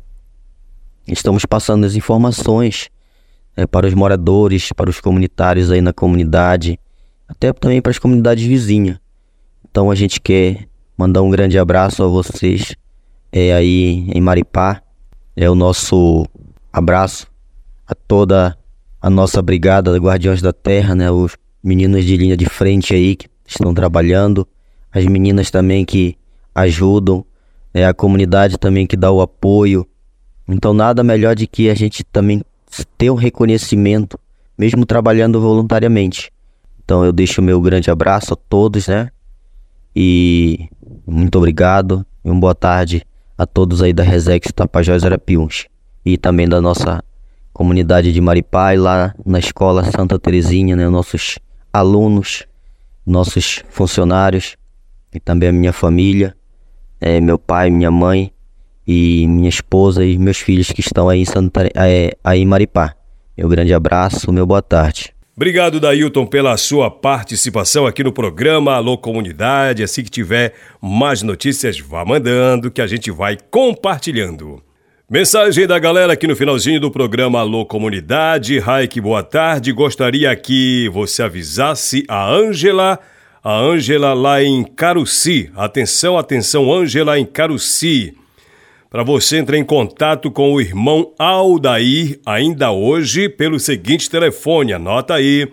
Estamos 1.08 1.46
passando 1.46 1.84
as 1.84 1.94
informações 1.94 2.90
é, 3.56 3.66
para 3.66 3.86
os 3.86 3.94
moradores, 3.94 4.72
para 4.72 4.90
os 4.90 5.00
comunitários 5.00 5.70
aí 5.70 5.80
na 5.80 5.92
comunidade, 5.92 6.78
até 7.26 7.52
também 7.52 7.80
para 7.80 7.90
as 7.90 7.98
comunidades 7.98 8.44
vizinhas. 8.44 8.98
Então 9.70 9.90
a 9.90 9.94
gente 9.94 10.20
quer 10.20 10.68
mandar 10.96 11.22
um 11.22 11.30
grande 11.30 11.58
abraço 11.58 12.02
a 12.02 12.06
vocês 12.06 12.74
é, 13.32 13.52
aí 13.52 14.10
em 14.14 14.20
Maripá. 14.20 14.82
É 15.34 15.48
o 15.48 15.54
nosso 15.54 16.26
abraço 16.72 17.26
a 17.86 17.94
toda 17.94 18.58
a 19.00 19.08
nossa 19.08 19.40
brigada 19.40 19.96
Guardiões 19.96 20.42
da 20.42 20.52
Terra, 20.52 20.94
né? 20.94 21.10
Os 21.10 21.36
meninos 21.62 22.04
de 22.04 22.16
linha 22.16 22.36
de 22.36 22.46
frente 22.46 22.94
aí 22.94 23.16
que 23.16 23.28
estão 23.46 23.72
trabalhando, 23.72 24.46
as 24.92 25.06
meninas 25.06 25.50
também 25.50 25.84
que 25.84 26.16
ajudam, 26.54 27.24
é 27.72 27.86
a 27.86 27.94
comunidade 27.94 28.58
também 28.58 28.86
que 28.86 28.96
dá 28.96 29.10
o 29.10 29.20
apoio. 29.20 29.86
Então 30.48 30.72
nada 30.72 31.04
melhor 31.04 31.34
de 31.36 31.46
que 31.46 31.68
a 31.68 31.74
gente 31.74 32.02
também 32.02 32.42
ter 32.96 33.10
um 33.10 33.14
reconhecimento, 33.14 34.18
mesmo 34.56 34.86
trabalhando 34.86 35.40
voluntariamente. 35.40 36.32
Então 36.82 37.04
eu 37.04 37.12
deixo 37.12 37.40
o 37.40 37.44
meu 37.44 37.60
grande 37.60 37.90
abraço 37.90 38.32
a 38.32 38.36
todos, 38.36 38.88
né? 38.88 39.10
E 39.94 40.68
muito 41.06 41.36
obrigado 41.36 42.04
e 42.24 42.30
uma 42.30 42.40
boa 42.40 42.54
tarde 42.54 43.04
a 43.36 43.46
todos 43.46 43.82
aí 43.82 43.92
da 43.92 44.02
Resex 44.02 44.50
Tapajós 44.52 45.04
Arapiuns 45.04 45.66
e 46.04 46.16
também 46.16 46.48
da 46.48 46.60
nossa 46.60 47.02
comunidade 47.52 48.12
de 48.12 48.20
Maripá 48.20 48.74
e 48.74 48.78
lá 48.78 49.14
na 49.24 49.38
escola 49.38 49.84
Santa 49.84 50.18
Terezinha, 50.18 50.74
né? 50.74 50.88
Nossos 50.88 51.38
alunos, 51.72 52.46
nossos 53.04 53.62
funcionários 53.68 54.56
e 55.12 55.20
também 55.20 55.50
a 55.50 55.52
minha 55.52 55.72
família, 55.72 56.34
é, 57.00 57.20
meu 57.20 57.38
pai, 57.38 57.70
minha 57.70 57.90
mãe 57.90 58.32
e 58.88 59.26
minha 59.28 59.50
esposa 59.50 60.02
e 60.02 60.16
meus 60.16 60.38
filhos 60.38 60.72
que 60.72 60.80
estão 60.80 61.10
aí 61.10 61.20
em, 61.20 61.24
Santa, 61.26 61.68
é, 61.74 62.16
aí 62.24 62.40
em 62.40 62.46
Maripá. 62.46 62.94
Meu 63.36 63.46
grande 63.46 63.74
abraço, 63.74 64.32
meu 64.32 64.46
boa 64.46 64.62
tarde. 64.62 65.12
Obrigado, 65.36 65.78
Dailton, 65.78 66.26
pela 66.26 66.56
sua 66.56 66.90
participação 66.90 67.86
aqui 67.86 68.02
no 68.02 68.10
programa 68.10 68.72
Alô 68.72 68.96
Comunidade. 68.96 69.84
Assim 69.84 70.02
que 70.02 70.10
tiver 70.10 70.54
mais 70.80 71.22
notícias, 71.22 71.78
vá 71.78 72.02
mandando 72.02 72.70
que 72.70 72.80
a 72.80 72.86
gente 72.86 73.10
vai 73.10 73.36
compartilhando. 73.50 74.62
Mensagem 75.08 75.66
da 75.66 75.78
galera 75.78 76.14
aqui 76.14 76.26
no 76.26 76.34
finalzinho 76.34 76.80
do 76.80 76.90
programa 76.90 77.40
Alô 77.40 77.66
Comunidade. 77.66 78.58
Raik, 78.58 79.00
boa 79.00 79.22
tarde. 79.22 79.70
Gostaria 79.70 80.34
que 80.34 80.88
você 80.88 81.22
avisasse 81.22 82.04
a 82.08 82.26
Ângela 82.26 82.98
a 83.44 83.56
Ângela 83.56 84.14
lá 84.14 84.42
em 84.42 84.64
Caruci. 84.64 85.50
Atenção, 85.54 86.18
atenção, 86.18 86.72
Ângela 86.72 87.18
em 87.18 87.24
Caruci. 87.24 88.14
Para 88.90 89.02
você 89.02 89.36
entrar 89.36 89.58
em 89.58 89.64
contato 89.64 90.30
com 90.30 90.50
o 90.50 90.62
irmão 90.62 91.12
Aldair 91.18 92.18
ainda 92.24 92.72
hoje 92.72 93.28
pelo 93.28 93.60
seguinte 93.60 94.08
telefone, 94.08 94.72
anota 94.72 95.12
aí: 95.12 95.46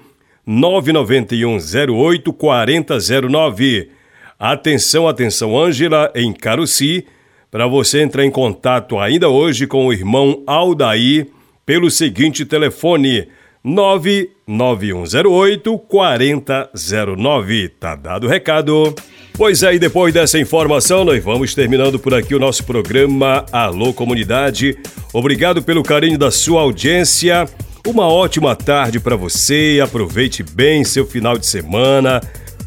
99108 0.45 2.31
4009. 2.31 3.89
Atenção, 4.39 5.05
atenção, 5.05 5.59
Ângela 5.59 6.09
em 6.15 6.31
Caruci, 6.31 7.05
para 7.51 7.67
você 7.67 8.01
entrar 8.01 8.23
em 8.23 8.31
contato 8.31 8.97
ainda 8.97 9.27
hoje 9.27 9.67
com 9.67 9.85
o 9.85 9.91
irmão 9.91 10.41
Aldair 10.47 11.27
pelo 11.65 11.91
seguinte 11.91 12.45
telefone: 12.45 13.27
99108 13.61 15.77
4009. 15.77 17.67
Tá 17.67 17.97
dado 17.97 18.27
o 18.27 18.29
recado. 18.29 18.95
Pois 19.37 19.63
é, 19.63 19.75
e 19.75 19.79
depois 19.79 20.13
dessa 20.13 20.39
informação, 20.39 21.03
nós 21.03 21.21
vamos 21.21 21.53
terminando 21.53 21.99
por 21.99 22.13
aqui 22.13 22.33
o 22.33 22.39
nosso 22.39 22.63
programa 22.63 23.45
Alô 23.51 23.93
Comunidade. 23.93 24.77
Obrigado 25.11 25.61
pelo 25.61 25.83
carinho 25.83 26.17
da 26.17 26.31
sua 26.31 26.61
audiência. 26.61 27.45
Uma 27.85 28.07
ótima 28.07 28.55
tarde 28.55 28.97
para 28.97 29.17
você. 29.17 29.81
Aproveite 29.83 30.41
bem 30.41 30.85
seu 30.85 31.05
final 31.05 31.37
de 31.37 31.45
semana. 31.45 32.21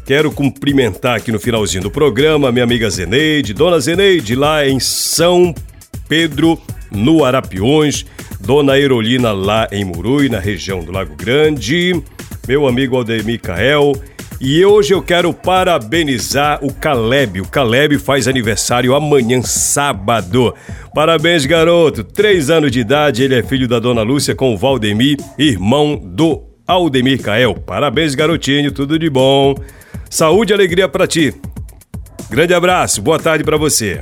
Quero 0.05 0.31
cumprimentar 0.31 1.17
aqui 1.17 1.31
no 1.31 1.39
finalzinho 1.39 1.81
do 1.81 1.89
programa 1.89 2.51
minha 2.51 2.65
amiga 2.65 2.87
Zeneide, 2.87 3.51
dona 3.51 3.79
Zeneide, 3.79 4.35
lá 4.35 4.67
em 4.67 4.79
São 4.79 5.55
Pedro, 6.07 6.61
no 6.91 7.25
Arapiões. 7.25 8.05
Dona 8.39 8.73
Aerolina 8.73 9.31
lá 9.31 9.67
em 9.71 9.83
Murui, 9.83 10.29
na 10.29 10.39
região 10.39 10.83
do 10.83 10.91
Lago 10.91 11.15
Grande, 11.15 11.99
meu 12.47 12.67
amigo 12.67 12.95
Aldemir 12.95 13.41
Cael. 13.41 13.93
E 14.41 14.63
hoje 14.63 14.93
eu 14.93 15.01
quero 15.01 15.33
parabenizar 15.33 16.63
o 16.63 16.73
Caleb. 16.73 17.41
O 17.41 17.47
Caleb 17.47 17.97
faz 17.97 18.25
aniversário 18.25 18.95
amanhã, 18.95 19.41
sábado. 19.41 20.55
Parabéns, 20.95 21.45
garoto. 21.45 22.05
Três 22.05 22.49
anos 22.49 22.71
de 22.71 22.79
idade, 22.79 23.21
ele 23.21 23.35
é 23.37 23.43
filho 23.43 23.67
da 23.67 23.79
Dona 23.79 24.01
Lúcia 24.01 24.33
com 24.33 24.53
o 24.53 24.57
Valdemir, 24.57 25.17
irmão 25.37 26.01
do 26.01 26.41
Aldemir 26.65 27.21
Cael. 27.21 27.53
Parabéns, 27.53 28.15
garotinho, 28.15 28.71
tudo 28.71 28.97
de 28.97 29.09
bom. 29.09 29.55
Saúde 30.09 30.53
e 30.53 30.55
alegria 30.55 30.87
para 30.87 31.05
ti. 31.05 31.33
Grande 32.29 32.53
abraço, 32.53 33.01
boa 33.01 33.19
tarde 33.19 33.43
para 33.43 33.57
você. 33.57 34.01